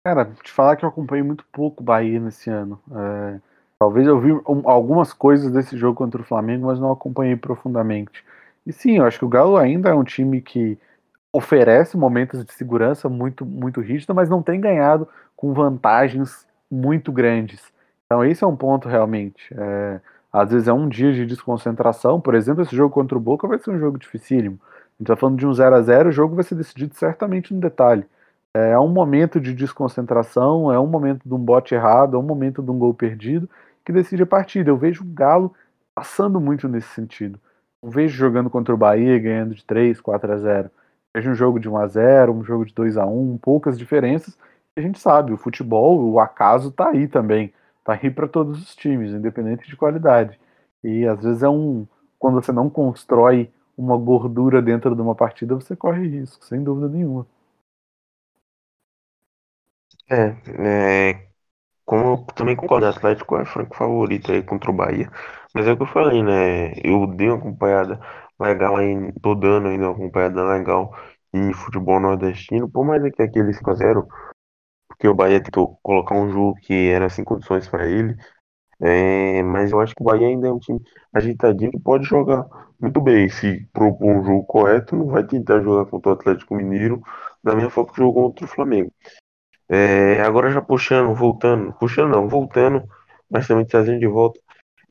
Cara, 0.07 0.23
te 0.41 0.49
falar 0.53 0.77
que 0.77 0.85
eu 0.85 0.89
acompanhei 0.89 1.21
muito 1.21 1.43
pouco 1.51 1.83
Bahia 1.83 2.17
nesse 2.17 2.49
ano. 2.49 2.79
É, 2.95 3.41
talvez 3.77 4.07
eu 4.07 4.17
vi 4.17 4.31
um, 4.31 4.61
algumas 4.63 5.11
coisas 5.11 5.51
desse 5.51 5.75
jogo 5.75 5.97
contra 5.97 6.21
o 6.21 6.23
Flamengo, 6.23 6.67
mas 6.67 6.79
não 6.79 6.93
acompanhei 6.93 7.35
profundamente. 7.35 8.23
E 8.65 8.71
sim, 8.71 8.99
eu 8.99 9.05
acho 9.05 9.19
que 9.19 9.25
o 9.25 9.27
Galo 9.27 9.57
ainda 9.57 9.89
é 9.89 9.93
um 9.93 10.05
time 10.05 10.39
que 10.39 10.79
oferece 11.29 11.97
momentos 11.97 12.45
de 12.45 12.53
segurança 12.53 13.09
muito, 13.09 13.45
muito 13.45 13.81
rígido, 13.81 14.15
mas 14.15 14.29
não 14.29 14.41
tem 14.41 14.61
ganhado 14.61 15.09
com 15.35 15.53
vantagens 15.53 16.47
muito 16.71 17.11
grandes. 17.11 17.61
Então 18.05 18.23
esse 18.23 18.45
é 18.45 18.47
um 18.47 18.55
ponto 18.55 18.87
realmente. 18.87 19.53
É, 19.53 19.99
às 20.31 20.51
vezes 20.51 20.69
é 20.69 20.73
um 20.73 20.87
dia 20.87 21.11
de 21.11 21.25
desconcentração, 21.25 22.21
por 22.21 22.33
exemplo, 22.33 22.63
esse 22.63 22.73
jogo 22.73 22.93
contra 22.93 23.17
o 23.17 23.19
Boca 23.19 23.45
vai 23.45 23.59
ser 23.59 23.71
um 23.71 23.79
jogo 23.79 23.97
dificílimo. 23.99 24.57
A 24.63 25.03
gente 25.03 25.11
está 25.11 25.17
falando 25.17 25.37
de 25.37 25.45
um 25.45 25.53
0 25.53 25.75
a 25.75 25.81
0 25.81 26.07
o 26.07 26.13
jogo 26.13 26.33
vai 26.33 26.45
ser 26.45 26.55
decidido 26.55 26.95
certamente 26.95 27.53
no 27.53 27.59
detalhe. 27.59 28.05
É 28.71 28.79
um 28.79 28.87
momento 28.87 29.39
de 29.39 29.53
desconcentração, 29.53 30.71
é 30.71 30.79
um 30.79 30.87
momento 30.87 31.21
de 31.25 31.33
um 31.33 31.37
bote 31.37 31.75
errado, 31.75 32.15
é 32.15 32.19
um 32.19 32.23
momento 32.23 32.63
de 32.63 32.71
um 32.71 32.79
gol 32.79 32.93
perdido 32.93 33.49
que 33.85 33.91
decide 33.91 34.23
a 34.23 34.25
partida. 34.25 34.69
Eu 34.69 34.77
vejo 34.77 35.03
o 35.03 35.07
Galo 35.07 35.53
passando 35.93 36.39
muito 36.39 36.67
nesse 36.67 36.87
sentido. 36.89 37.39
Não 37.81 37.89
vejo 37.89 38.15
jogando 38.17 38.49
contra 38.49 38.73
o 38.73 38.77
Bahia 38.77 39.19
ganhando 39.19 39.53
de 39.53 39.63
3, 39.63 40.01
4 40.01 40.31
a 40.31 40.37
0. 40.37 40.71
Vejo 41.13 41.31
um 41.31 41.35
jogo 41.35 41.59
de 41.59 41.69
1 41.69 41.77
a 41.77 41.87
0, 41.87 42.33
um 42.33 42.43
jogo 42.43 42.65
de 42.65 42.73
2 42.73 42.97
a 42.97 43.05
1, 43.05 43.37
poucas 43.37 43.77
diferenças. 43.77 44.37
A 44.75 44.81
gente 44.81 44.99
sabe, 44.99 45.33
o 45.33 45.37
futebol, 45.37 45.99
o 46.11 46.19
acaso 46.19 46.71
tá 46.71 46.89
aí 46.89 47.07
também. 47.07 47.53
Tá 47.83 47.93
aí 48.01 48.09
para 48.09 48.27
todos 48.27 48.61
os 48.61 48.75
times, 48.75 49.11
independente 49.11 49.67
de 49.67 49.75
qualidade. 49.75 50.39
E 50.83 51.05
às 51.05 51.23
vezes 51.23 51.43
é 51.43 51.49
um 51.49 51.87
quando 52.19 52.35
você 52.41 52.51
não 52.51 52.69
constrói 52.69 53.49
uma 53.77 53.95
gordura 53.95 54.61
dentro 54.61 54.95
de 54.95 55.01
uma 55.01 55.13
partida, 55.13 55.53
você 55.53 55.75
corre 55.75 56.07
risco, 56.07 56.43
sem 56.45 56.63
dúvida 56.63 56.89
nenhuma. 56.89 57.25
É, 60.09 60.35
é 61.11 61.27
como 61.85 62.03
eu 62.13 62.25
também 62.35 62.55
concordo, 62.55 62.85
o 62.87 62.89
Atlético 62.89 63.37
é 63.37 63.45
franco 63.45 63.75
favorito 63.75 64.31
aí 64.31 64.43
contra 64.43 64.71
o 64.71 64.73
Bahia. 64.75 65.11
Mas 65.53 65.67
é 65.67 65.73
o 65.73 65.77
que 65.77 65.83
eu 65.83 65.87
falei, 65.87 66.23
né? 66.23 66.73
Eu 66.83 67.07
dei 67.07 67.29
uma 67.29 67.37
acompanhada 67.37 67.99
legal 68.39 68.77
aí, 68.77 69.13
tô 69.21 69.35
dando 69.35 69.69
ainda 69.69 69.85
uma 69.89 69.93
acompanhada 69.93 70.43
legal 70.45 70.95
em 71.33 71.53
futebol 71.53 71.99
nordestino, 71.99 72.69
por 72.69 72.85
mais 72.85 73.01
que 73.13 73.21
aquele 73.23 73.53
5x0, 73.53 74.07
porque 74.89 75.07
o 75.09 75.15
Bahia 75.15 75.43
tentou 75.43 75.79
colocar 75.83 76.15
um 76.15 76.31
jogo 76.31 76.55
que 76.61 76.89
era 76.89 77.09
sem 77.09 77.25
condições 77.25 77.67
para 77.69 77.87
ele. 77.89 78.15
É, 78.81 79.43
mas 79.43 79.71
eu 79.71 79.81
acho 79.81 79.95
que 79.95 80.01
o 80.03 80.05
Bahia 80.05 80.27
ainda 80.27 80.47
é 80.49 80.51
um 80.53 80.59
time 80.59 80.81
agitadinho 81.13 81.71
que 81.71 81.79
pode 81.79 82.05
jogar 82.05 82.45
muito 82.79 83.01
bem. 83.01 83.29
Se 83.29 83.65
propor 83.73 84.07
um 84.17 84.23
jogo 84.25 84.45
correto, 84.45 84.95
não 84.95 85.07
vai 85.07 85.25
tentar 85.25 85.61
jogar 85.61 85.89
contra 85.89 86.11
o 86.11 86.13
Atlético 86.15 86.55
Mineiro 86.55 87.01
da 87.43 87.55
mesma 87.55 87.69
forma 87.71 87.91
que 87.93 87.97
jogou 88.01 88.25
contra 88.31 88.45
o 88.45 88.49
Flamengo. 88.49 88.91
É, 89.69 90.21
agora 90.21 90.49
já 90.51 90.61
puxando, 90.61 91.13
voltando, 91.15 91.73
puxando 91.73 92.11
não, 92.11 92.27
voltando, 92.29 92.83
mas 93.29 93.47
também 93.47 93.65
trazendo 93.65 93.99
de 93.99 94.07
volta, 94.07 94.39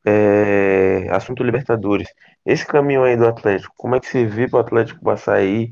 é, 0.06 1.08
assunto 1.10 1.42
Libertadores. 1.44 2.08
Esse 2.46 2.66
caminho 2.66 3.04
aí 3.04 3.16
do 3.16 3.26
Atlético, 3.26 3.74
como 3.76 3.96
é 3.96 4.00
que 4.00 4.06
você 4.08 4.26
vê 4.26 4.48
para 4.48 4.58
o 4.58 4.60
Atlético 4.60 5.02
passar 5.04 5.36
aí? 5.36 5.70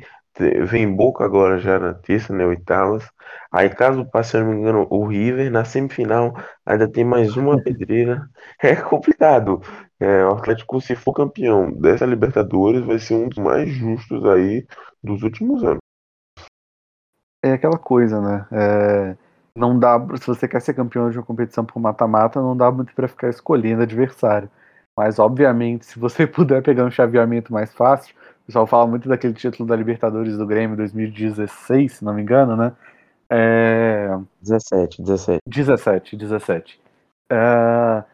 Vem 0.67 0.95
Boca 0.95 1.25
agora 1.25 1.59
já 1.59 1.79
na 1.79 1.95
terça, 1.95 2.33
né, 2.35 2.45
oitavas. 2.47 3.05
Aí 3.53 3.71
caso 3.71 4.05
passe, 4.11 4.33
se 4.33 4.39
não 4.41 4.47
me 4.53 4.57
engano, 4.61 4.87
o 4.91 5.07
River 5.07 5.51
na 5.51 5.65
semifinal, 5.65 6.35
ainda 6.67 6.91
tem 6.91 7.05
mais 7.05 7.37
uma 7.37 7.61
pedreira. 7.63 8.29
É 8.63 8.75
complicado. 8.77 9.61
É, 10.01 10.25
o 10.25 10.31
Atlético, 10.33 10.81
se 10.81 10.97
for 10.97 11.13
campeão 11.13 11.73
dessa 11.73 12.05
Libertadores, 12.07 12.85
vai 12.85 12.99
ser 12.99 13.15
um 13.15 13.29
dos 13.29 13.39
mais 13.39 13.71
justos 13.71 14.25
aí 14.27 14.67
dos 15.03 15.23
últimos 15.23 15.63
anos 15.65 15.84
é 17.45 17.53
aquela 17.53 17.79
coisa, 17.79 18.21
né? 18.21 18.47
É, 18.51 19.17
não 19.57 19.79
dá, 19.79 19.99
se 20.21 20.27
você 20.27 20.49
quer 20.49 20.61
ser 20.61 20.75
campeão 20.75 21.11
de 21.11 21.19
uma 21.19 21.25
competição 21.25 21.65
por 21.65 21.79
mata-mata, 21.79 22.41
não 22.41 22.57
dá 22.57 22.71
muito 22.73 22.95
para 22.95 23.07
ficar 23.07 23.29
escolhendo 23.29 23.83
adversário. 23.83 24.51
Mas, 24.97 25.19
obviamente, 25.19 25.87
se 25.87 25.99
você 25.99 26.27
puder 26.29 26.63
pegar 26.63 26.85
um 26.85 26.91
chaveamento 26.91 27.53
mais 27.53 27.73
fácil, 27.75 28.15
o 28.43 28.47
pessoal 28.47 28.67
fala 28.67 28.87
muito 28.87 29.09
daquele 29.09 29.35
título 29.35 29.69
da 29.69 29.77
Libertadores 29.77 30.37
do 30.37 30.47
Grêmio 30.47 30.77
2016, 30.77 31.93
se 31.95 32.05
não 32.05 32.15
me 32.15 32.23
engano, 32.23 32.57
né? 32.57 32.73
É... 33.31 34.09
17, 34.43 35.03
17. 35.03 35.41
17, 35.47 36.17
17. 36.17 36.81
É... 37.31 38.05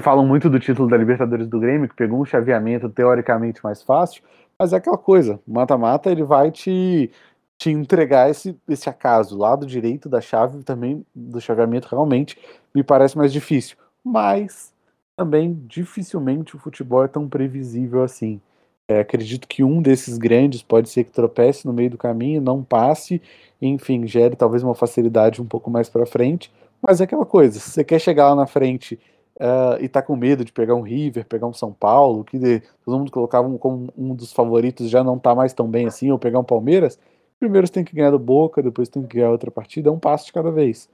Falam 0.00 0.26
muito 0.26 0.50
do 0.50 0.60
título 0.60 0.88
da 0.88 0.96
Libertadores 0.96 1.48
do 1.48 1.58
Grêmio, 1.58 1.88
que 1.88 1.94
pegou 1.96 2.20
um 2.20 2.24
chaveamento 2.24 2.88
teoricamente 2.90 3.62
mais 3.64 3.82
fácil, 3.82 4.22
mas 4.58 4.72
é 4.72 4.76
aquela 4.76 4.98
coisa, 4.98 5.40
mata-mata 5.46 6.10
ele 6.10 6.22
vai 6.22 6.50
te, 6.50 7.10
te 7.58 7.70
entregar 7.70 8.30
esse, 8.30 8.56
esse 8.68 8.88
acaso. 8.88 9.36
O 9.36 9.38
lado 9.38 9.66
direito 9.66 10.08
da 10.08 10.20
chave 10.20 10.62
também, 10.62 11.04
do 11.14 11.40
chaveamento, 11.40 11.88
realmente 11.88 12.38
me 12.74 12.82
parece 12.82 13.16
mais 13.16 13.32
difícil. 13.32 13.76
Mas 14.04 14.72
também 15.16 15.58
dificilmente 15.66 16.54
o 16.54 16.58
futebol 16.58 17.04
é 17.04 17.08
tão 17.08 17.28
previsível 17.28 18.02
assim. 18.02 18.40
É, 18.88 19.00
acredito 19.00 19.48
que 19.48 19.64
um 19.64 19.82
desses 19.82 20.16
grandes 20.16 20.62
pode 20.62 20.88
ser 20.88 21.04
que 21.04 21.10
tropece 21.10 21.66
no 21.66 21.72
meio 21.72 21.90
do 21.90 21.98
caminho, 21.98 22.40
não 22.40 22.62
passe, 22.62 23.20
enfim, 23.60 24.06
gere 24.06 24.36
talvez 24.36 24.62
uma 24.62 24.76
facilidade 24.76 25.42
um 25.42 25.46
pouco 25.46 25.70
mais 25.70 25.88
para 25.88 26.06
frente. 26.06 26.52
Mas 26.80 27.00
é 27.00 27.04
aquela 27.04 27.26
coisa, 27.26 27.58
se 27.58 27.70
você 27.70 27.82
quer 27.82 27.98
chegar 27.98 28.28
lá 28.28 28.36
na 28.36 28.46
frente 28.46 29.00
uh, 29.40 29.82
e 29.82 29.88
tá 29.88 30.02
com 30.02 30.14
medo 30.14 30.44
de 30.44 30.52
pegar 30.52 30.74
um 30.74 30.82
River, 30.82 31.24
pegar 31.26 31.46
um 31.46 31.52
São 31.52 31.72
Paulo, 31.72 32.22
que 32.22 32.38
todo 32.84 32.98
mundo 32.98 33.10
colocava 33.10 33.48
como 33.58 33.92
um 33.96 34.14
dos 34.14 34.32
favoritos 34.32 34.88
já 34.88 35.02
não 35.02 35.18
tá 35.18 35.34
mais 35.34 35.52
tão 35.52 35.68
bem 35.68 35.86
assim, 35.86 36.12
ou 36.12 36.18
pegar 36.18 36.38
um 36.38 36.44
Palmeiras, 36.44 36.98
primeiro 37.38 37.66
você 37.66 37.72
tem 37.72 37.84
que 37.84 37.94
ganhar 37.94 38.10
do 38.10 38.18
Boca, 38.18 38.62
depois 38.62 38.88
tem 38.88 39.02
que 39.02 39.16
ganhar 39.16 39.30
outra 39.30 39.50
partida, 39.50 39.88
é 39.88 39.92
um 39.92 39.98
passo 39.98 40.26
de 40.26 40.32
cada 40.32 40.50
vez. 40.50 40.88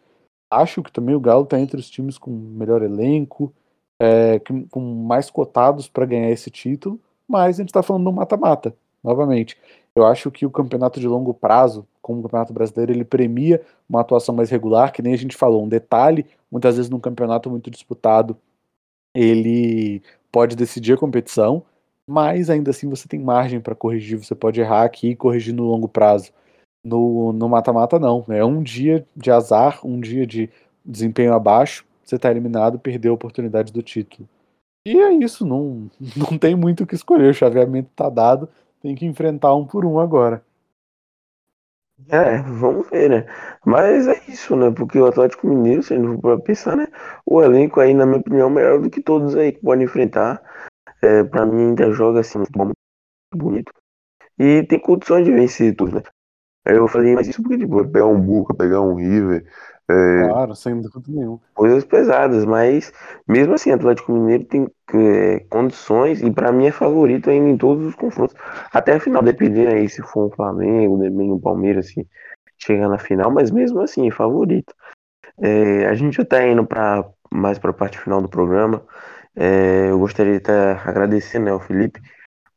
Acho 0.51 0.83
que 0.83 0.93
também 0.93 1.15
o 1.15 1.21
Galo 1.21 1.47
tá 1.47 1.59
entre 1.59 1.79
os 1.79 1.89
times 1.89 2.19
com 2.19 2.31
melhor 2.31 2.83
elenco, 2.83 3.53
é, 4.01 4.41
com 4.71 4.81
mais 4.81 5.31
cotados 5.31 5.89
para 5.89 6.05
ganhar 6.05 6.31
esse 6.31 6.51
título, 6.51 7.01
mas 7.27 7.57
a 7.57 7.63
gente 7.63 7.69
está 7.69 7.83
falando 7.83 8.05
do 8.05 8.13
mata-mata, 8.13 8.75
novamente. 9.03 9.57
Eu 9.95 10.07
acho 10.07 10.31
que 10.31 10.45
o 10.47 10.51
campeonato 10.51 10.99
de 10.99 11.07
longo 11.07 11.33
prazo, 11.35 11.87
como 12.01 12.21
o 12.21 12.23
Campeonato 12.23 12.53
Brasileiro, 12.53 12.93
ele 12.93 13.05
premia 13.05 13.63
uma 13.89 14.01
atuação 14.01 14.35
mais 14.35 14.51
regular, 14.51 14.93
que 14.93 15.03
nem 15.03 15.13
a 15.13 15.19
gente 15.19 15.37
falou. 15.37 15.63
Um 15.63 15.69
detalhe, 15.69 16.27
muitas 16.51 16.77
vezes 16.77 16.91
num 16.91 16.99
campeonato 16.99 17.51
muito 17.51 17.71
disputado, 17.71 18.37
ele 19.15 20.03
pode 20.31 20.57
decidir 20.57 20.95
a 20.95 20.99
competição, 20.99 21.63
mas 22.09 22.51
ainda 22.51 22.71
assim 22.71 22.89
você 22.89 23.09
tem 23.09 23.21
margem 23.21 23.61
para 23.61 23.75
corrigir, 23.75 24.19
você 24.19 24.35
pode 24.35 24.61
errar 24.61 24.85
aqui 24.85 25.11
e 25.11 25.17
corrigir 25.17 25.55
no 25.55 25.65
longo 25.65 25.89
prazo. 25.89 26.33
No 26.85 27.49
mata-mata, 27.49 27.99
não. 27.99 28.25
É 28.29 28.45
um 28.45 28.63
dia 28.63 29.07
de 29.17 29.31
azar, 29.31 29.87
um 29.87 30.01
dia 30.01 30.27
de 30.27 30.51
desempenho 30.85 31.33
abaixo, 31.33 31.85
você 32.05 32.17
está 32.17 32.31
eliminado, 32.31 32.79
perdeu 32.79 33.13
a 33.13 33.15
oportunidade 33.15 33.73
do 33.73 33.83
título. 33.83 34.29
E 34.85 34.99
é 34.99 35.13
isso, 35.13 35.47
não, 35.47 35.89
não 36.17 36.37
tem 36.39 36.57
muito 36.57 36.83
o 36.83 36.87
que 36.87 36.95
escolher. 36.95 37.31
O 37.31 37.35
chaveamento 37.35 37.91
está 37.91 38.09
dado, 38.11 38.49
tem 38.81 38.95
que 38.95 39.07
enfrentar 39.07 39.55
um 39.55 39.65
por 39.65 39.85
um 39.85 40.01
agora. 40.01 40.45
É, 42.09 42.39
vamos 42.43 42.89
ver, 42.91 43.09
né? 43.09 43.27
Mas 43.65 44.09
é 44.09 44.21
isso, 44.29 44.57
né? 44.57 44.71
Porque 44.71 44.99
o 44.99 45.07
Atlético 45.07 45.47
Mineiro, 45.47 45.83
se 45.83 45.95
a 45.95 45.99
gente 45.99 46.21
for 46.21 46.41
pensar, 46.41 46.77
né? 46.77 46.89
O 47.25 47.41
elenco 47.41 47.81
aí, 47.81 47.95
na 47.95 48.05
minha 48.05 48.19
opinião, 48.19 48.49
é 48.49 48.53
melhor 48.53 48.81
do 48.81 48.91
que 48.91 49.01
todos 49.01 49.37
aí 49.37 49.53
que 49.53 49.61
podem 49.61 49.85
enfrentar. 49.85 50.43
É, 51.03 51.25
pra 51.25 51.45
mim 51.45 51.69
ainda 51.69 51.91
joga 51.93 52.21
assim, 52.21 52.39
muito 52.39 52.53
bom, 52.53 52.65
muito 52.67 52.77
bonito. 53.35 53.73
E 54.39 54.63
tem 54.65 54.79
condições 54.79 55.25
de 55.25 55.33
vencer 55.33 55.75
tudo, 55.75 55.97
né? 55.97 56.03
Aí 56.65 56.77
eu 56.77 56.87
falei, 56.87 57.15
mas 57.15 57.27
isso 57.27 57.43
porque, 57.43 57.59
tipo, 57.59 57.85
pegar 57.89 58.07
um 58.07 58.21
Boca, 58.21 58.55
pegar 58.55 58.81
um 58.81 58.95
River, 58.95 59.45
é, 59.91 60.29
claro, 60.29 60.55
sem 60.55 60.81
dúvida 60.81 61.03
nenhuma. 61.09 61.41
Coisas 61.55 61.85
pesadas, 61.85 62.45
mas 62.45 62.93
mesmo 63.27 63.55
assim, 63.55 63.73
Atlético 63.73 64.13
Mineiro 64.13 64.45
tem 64.45 64.69
é, 64.95 65.41
condições 65.51 66.23
e 66.23 66.31
para 66.31 66.53
mim 66.53 66.67
é 66.67 66.73
favorito 66.73 67.29
ainda 67.29 67.49
em 67.49 67.57
todos 67.59 67.85
os 67.85 67.95
confrontos. 67.95 68.35
Até 68.73 68.95
a 68.95 69.01
final, 69.01 69.23
dependendo 69.23 69.75
aí 69.75 69.89
se 69.89 70.03
for 70.03 70.29
um 70.29 70.31
Flamengo, 70.31 70.99
dependendo 70.99 71.35
do 71.35 71.41
Palmeiras, 71.41 71.89
se 71.89 72.07
chegar 72.59 72.89
na 72.89 72.99
final, 72.99 73.31
mas 73.31 73.51
mesmo 73.51 73.81
assim, 73.81 74.09
é 74.09 74.11
favorito. 74.11 74.73
É, 75.41 75.87
a 75.87 75.95
gente 75.95 76.17
já 76.17 76.25
tá 76.25 76.47
indo 76.47 76.65
para 76.65 77.05
mais 77.33 77.59
para 77.59 77.71
a 77.71 77.75
parte 77.75 77.99
final 77.99 78.23
do 78.23 78.29
programa. 78.29 78.85
É, 79.37 79.91
eu 79.91 79.99
gostaria 79.99 80.33
de 80.33 80.39
estar 80.39 80.89
agradecendo 80.89 81.47
né, 81.47 81.51
ao 81.53 81.61
Felipe 81.61 82.01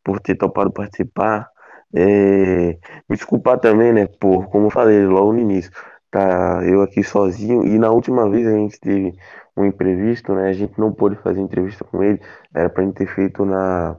por 0.03 0.19
ter 0.19 0.35
topado 0.35 0.71
participar. 0.71 1.49
É, 1.93 2.77
me 3.09 3.15
desculpar 3.15 3.59
também, 3.59 3.93
né, 3.93 4.07
por, 4.07 4.47
como 4.49 4.69
falei 4.69 5.05
logo 5.05 5.33
no 5.33 5.39
início, 5.39 5.71
tá 6.11 6.61
eu 6.65 6.81
aqui 6.81 7.03
sozinho. 7.03 7.65
E 7.65 7.79
na 7.79 7.91
última 7.91 8.29
vez 8.29 8.47
a 8.47 8.51
gente 8.51 8.79
teve 8.79 9.13
um 9.57 9.65
imprevisto, 9.65 10.33
né? 10.33 10.49
A 10.49 10.53
gente 10.53 10.79
não 10.79 10.93
pôde 10.93 11.15
fazer 11.17 11.39
entrevista 11.41 11.83
com 11.85 12.03
ele. 12.03 12.21
Era 12.53 12.69
pra 12.69 12.83
gente 12.83 12.95
ter 12.95 13.07
feito 13.07 13.45
na, 13.45 13.97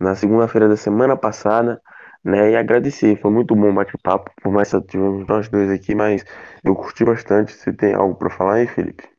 na 0.00 0.14
segunda-feira 0.14 0.68
da 0.68 0.76
semana 0.76 1.16
passada, 1.16 1.80
né? 2.24 2.50
E 2.52 2.56
agradecer. 2.56 3.20
Foi 3.20 3.30
muito 3.30 3.54
bom 3.56 3.74
bate-papo, 3.74 4.30
por 4.42 4.52
mais 4.52 4.70
que 4.70 4.80
tivemos 4.82 5.26
nós 5.28 5.48
dois 5.48 5.70
aqui, 5.70 5.94
mas 5.94 6.24
eu 6.64 6.74
curti 6.74 7.04
bastante. 7.04 7.52
Você 7.52 7.72
tem 7.72 7.94
algo 7.94 8.16
para 8.16 8.30
falar 8.30 8.54
aí, 8.54 8.66
Felipe? 8.66 9.13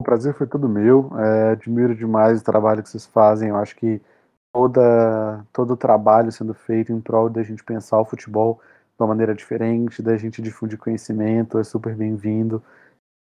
O 0.00 0.02
prazer 0.02 0.32
foi 0.32 0.46
todo 0.46 0.66
meu. 0.66 1.12
É, 1.18 1.50
admiro 1.50 1.94
demais 1.94 2.40
o 2.40 2.44
trabalho 2.44 2.82
que 2.82 2.88
vocês 2.88 3.04
fazem. 3.04 3.50
Eu 3.50 3.56
acho 3.56 3.76
que 3.76 4.00
toda, 4.50 5.44
todo 5.52 5.74
o 5.74 5.76
trabalho 5.76 6.32
sendo 6.32 6.54
feito 6.54 6.90
em 6.90 6.98
prol 6.98 7.28
da 7.28 7.42
gente 7.42 7.62
pensar 7.62 8.00
o 8.00 8.04
futebol 8.06 8.62
de 8.64 9.02
uma 9.02 9.08
maneira 9.08 9.34
diferente, 9.34 10.02
da 10.02 10.16
gente 10.16 10.40
difundir 10.40 10.78
conhecimento, 10.78 11.58
é 11.58 11.64
super 11.64 11.94
bem-vindo. 11.94 12.62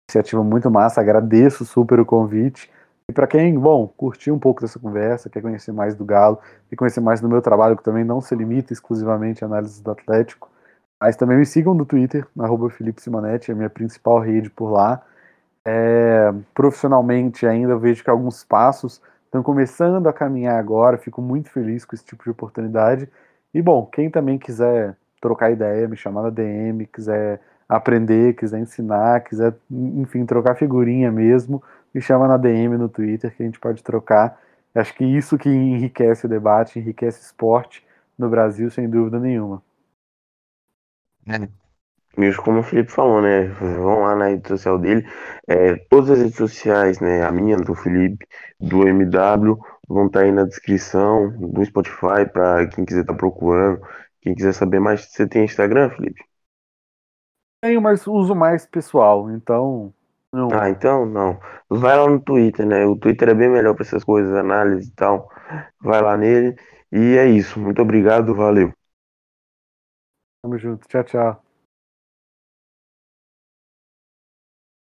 Iniciativa 0.09 0.45
muito 0.45 0.71
massa, 0.71 1.01
agradeço 1.01 1.65
super 1.65 1.99
o 1.99 2.07
convite. 2.07 2.71
E 3.11 3.13
para 3.13 3.27
quem, 3.27 3.59
bom, 3.59 3.89
curtiu 3.89 4.33
um 4.33 4.39
pouco 4.39 4.61
dessa 4.61 4.79
conversa, 4.79 5.29
quer 5.29 5.43
conhecer 5.43 5.73
mais 5.73 5.97
do 5.97 6.05
Galo, 6.05 6.39
quer 6.71 6.77
conhecer 6.77 7.01
mais 7.01 7.21
do 7.21 7.29
meu 7.29 7.43
trabalho, 7.43 7.77
que 7.77 7.83
também 7.83 8.05
não 8.05 8.21
se 8.21 8.37
limita 8.37 8.73
exclusivamente 8.73 9.43
à 9.43 9.49
análise 9.49 9.83
do 9.83 9.91
Atlético, 9.91 10.49
mas 11.03 11.17
também 11.17 11.39
me 11.39 11.47
sigam 11.47 11.75
no 11.75 11.85
Twitter, 11.85 12.25
arroba 12.39 12.71
Felipe 12.71 13.03
Simonetti, 13.03 13.51
é 13.51 13.55
a 13.55 13.57
minha 13.57 13.71
principal 13.71 14.21
rede 14.21 14.49
por 14.49 14.71
lá. 14.71 15.03
É, 15.71 16.33
profissionalmente 16.55 17.47
ainda 17.47 17.77
vejo 17.77 18.03
que 18.03 18.09
alguns 18.09 18.43
passos 18.43 19.03
estão 19.27 19.43
começando 19.43 20.07
a 20.07 20.13
caminhar 20.15 20.59
agora, 20.59 20.97
fico 20.97 21.21
muito 21.21 21.51
feliz 21.51 21.85
com 21.85 21.95
esse 21.95 22.07
tipo 22.07 22.25
de 22.25 22.31
oportunidade. 22.31 23.07
E 23.53 23.61
bom, 23.61 23.85
quem 23.85 24.09
também 24.09 24.39
quiser 24.39 24.97
trocar 25.21 25.51
ideia, 25.51 25.87
me 25.87 25.95
chamar 25.95 26.23
na 26.23 26.31
DM, 26.31 26.87
quiser 26.87 27.43
aprender, 27.69 28.35
quiser 28.35 28.61
ensinar, 28.61 29.21
quiser, 29.25 29.55
enfim, 29.71 30.25
trocar 30.25 30.55
figurinha 30.55 31.13
mesmo, 31.13 31.63
me 31.93 32.01
chama 32.01 32.27
na 32.27 32.39
DM 32.39 32.79
no 32.79 32.89
Twitter 32.89 33.35
que 33.37 33.43
a 33.43 33.47
gente 33.47 33.61
pode 33.61 33.83
trocar. 33.83 34.41
Acho 34.75 34.95
que 34.95 35.05
isso 35.05 35.37
que 35.37 35.51
enriquece 35.51 36.25
o 36.25 36.31
debate, 36.31 36.79
enriquece 36.79 37.21
o 37.21 37.25
esporte 37.25 37.87
no 38.19 38.31
Brasil, 38.31 38.71
sem 38.71 38.89
dúvida 38.89 39.21
nenhuma. 39.21 39.63
É. 41.27 41.68
Mesmo 42.17 42.43
como 42.43 42.61
o 42.61 42.63
Felipe 42.63 42.91
falou, 42.91 43.23
né? 43.23 43.47
Vão 43.47 44.01
lá 44.01 44.17
na 44.17 44.29
rede 44.29 44.49
social 44.49 44.79
dele. 44.79 45.07
É, 45.47 45.77
todas 45.89 46.11
as 46.11 46.19
redes 46.19 46.37
sociais, 46.37 46.99
né? 47.01 47.23
A 47.23 47.31
minha, 47.31 47.57
do 47.57 47.75
Felipe, 47.75 48.27
do 48.59 48.87
MW, 48.89 49.57
vão 49.89 50.07
estar 50.07 50.21
tá 50.21 50.25
aí 50.25 50.33
na 50.33 50.45
descrição 50.45 51.31
do 51.39 51.65
Spotify 51.65 52.27
para 52.33 52.67
quem 52.69 52.85
quiser 52.85 53.03
estar 53.03 53.13
tá 53.13 53.19
procurando. 53.19 53.81
Quem 54.21 54.35
quiser 54.35 54.53
saber 54.53 54.81
mais, 54.81 55.05
você 55.11 55.27
tem 55.29 55.45
Instagram, 55.45 55.91
Felipe? 55.91 56.23
Tenho, 57.63 57.81
mas 57.81 58.07
uso 58.07 58.35
mais 58.35 58.67
pessoal, 58.67 59.31
então. 59.31 59.93
Não. 60.33 60.49
Ah, 60.53 60.69
então 60.69 61.07
não. 61.07 61.41
Vai 61.69 61.97
lá 61.97 62.09
no 62.09 62.21
Twitter, 62.21 62.67
né? 62.67 62.85
O 62.85 62.97
Twitter 62.97 63.31
é 63.31 63.35
bem 63.35 63.49
melhor 63.49 63.75
para 63.75 63.85
essas 63.85 64.05
coisas, 64.05 64.35
análise 64.35 64.89
e 64.89 64.93
tal. 64.93 65.31
Vai 65.81 66.03
lá 66.03 66.17
nele. 66.17 66.57
E 66.93 67.17
é 67.17 67.27
isso. 67.27 67.59
Muito 67.59 67.81
obrigado, 67.81 68.35
valeu. 68.35 68.73
Tamo 70.43 70.59
junto. 70.59 70.87
Tchau, 70.89 71.05
tchau. 71.05 71.48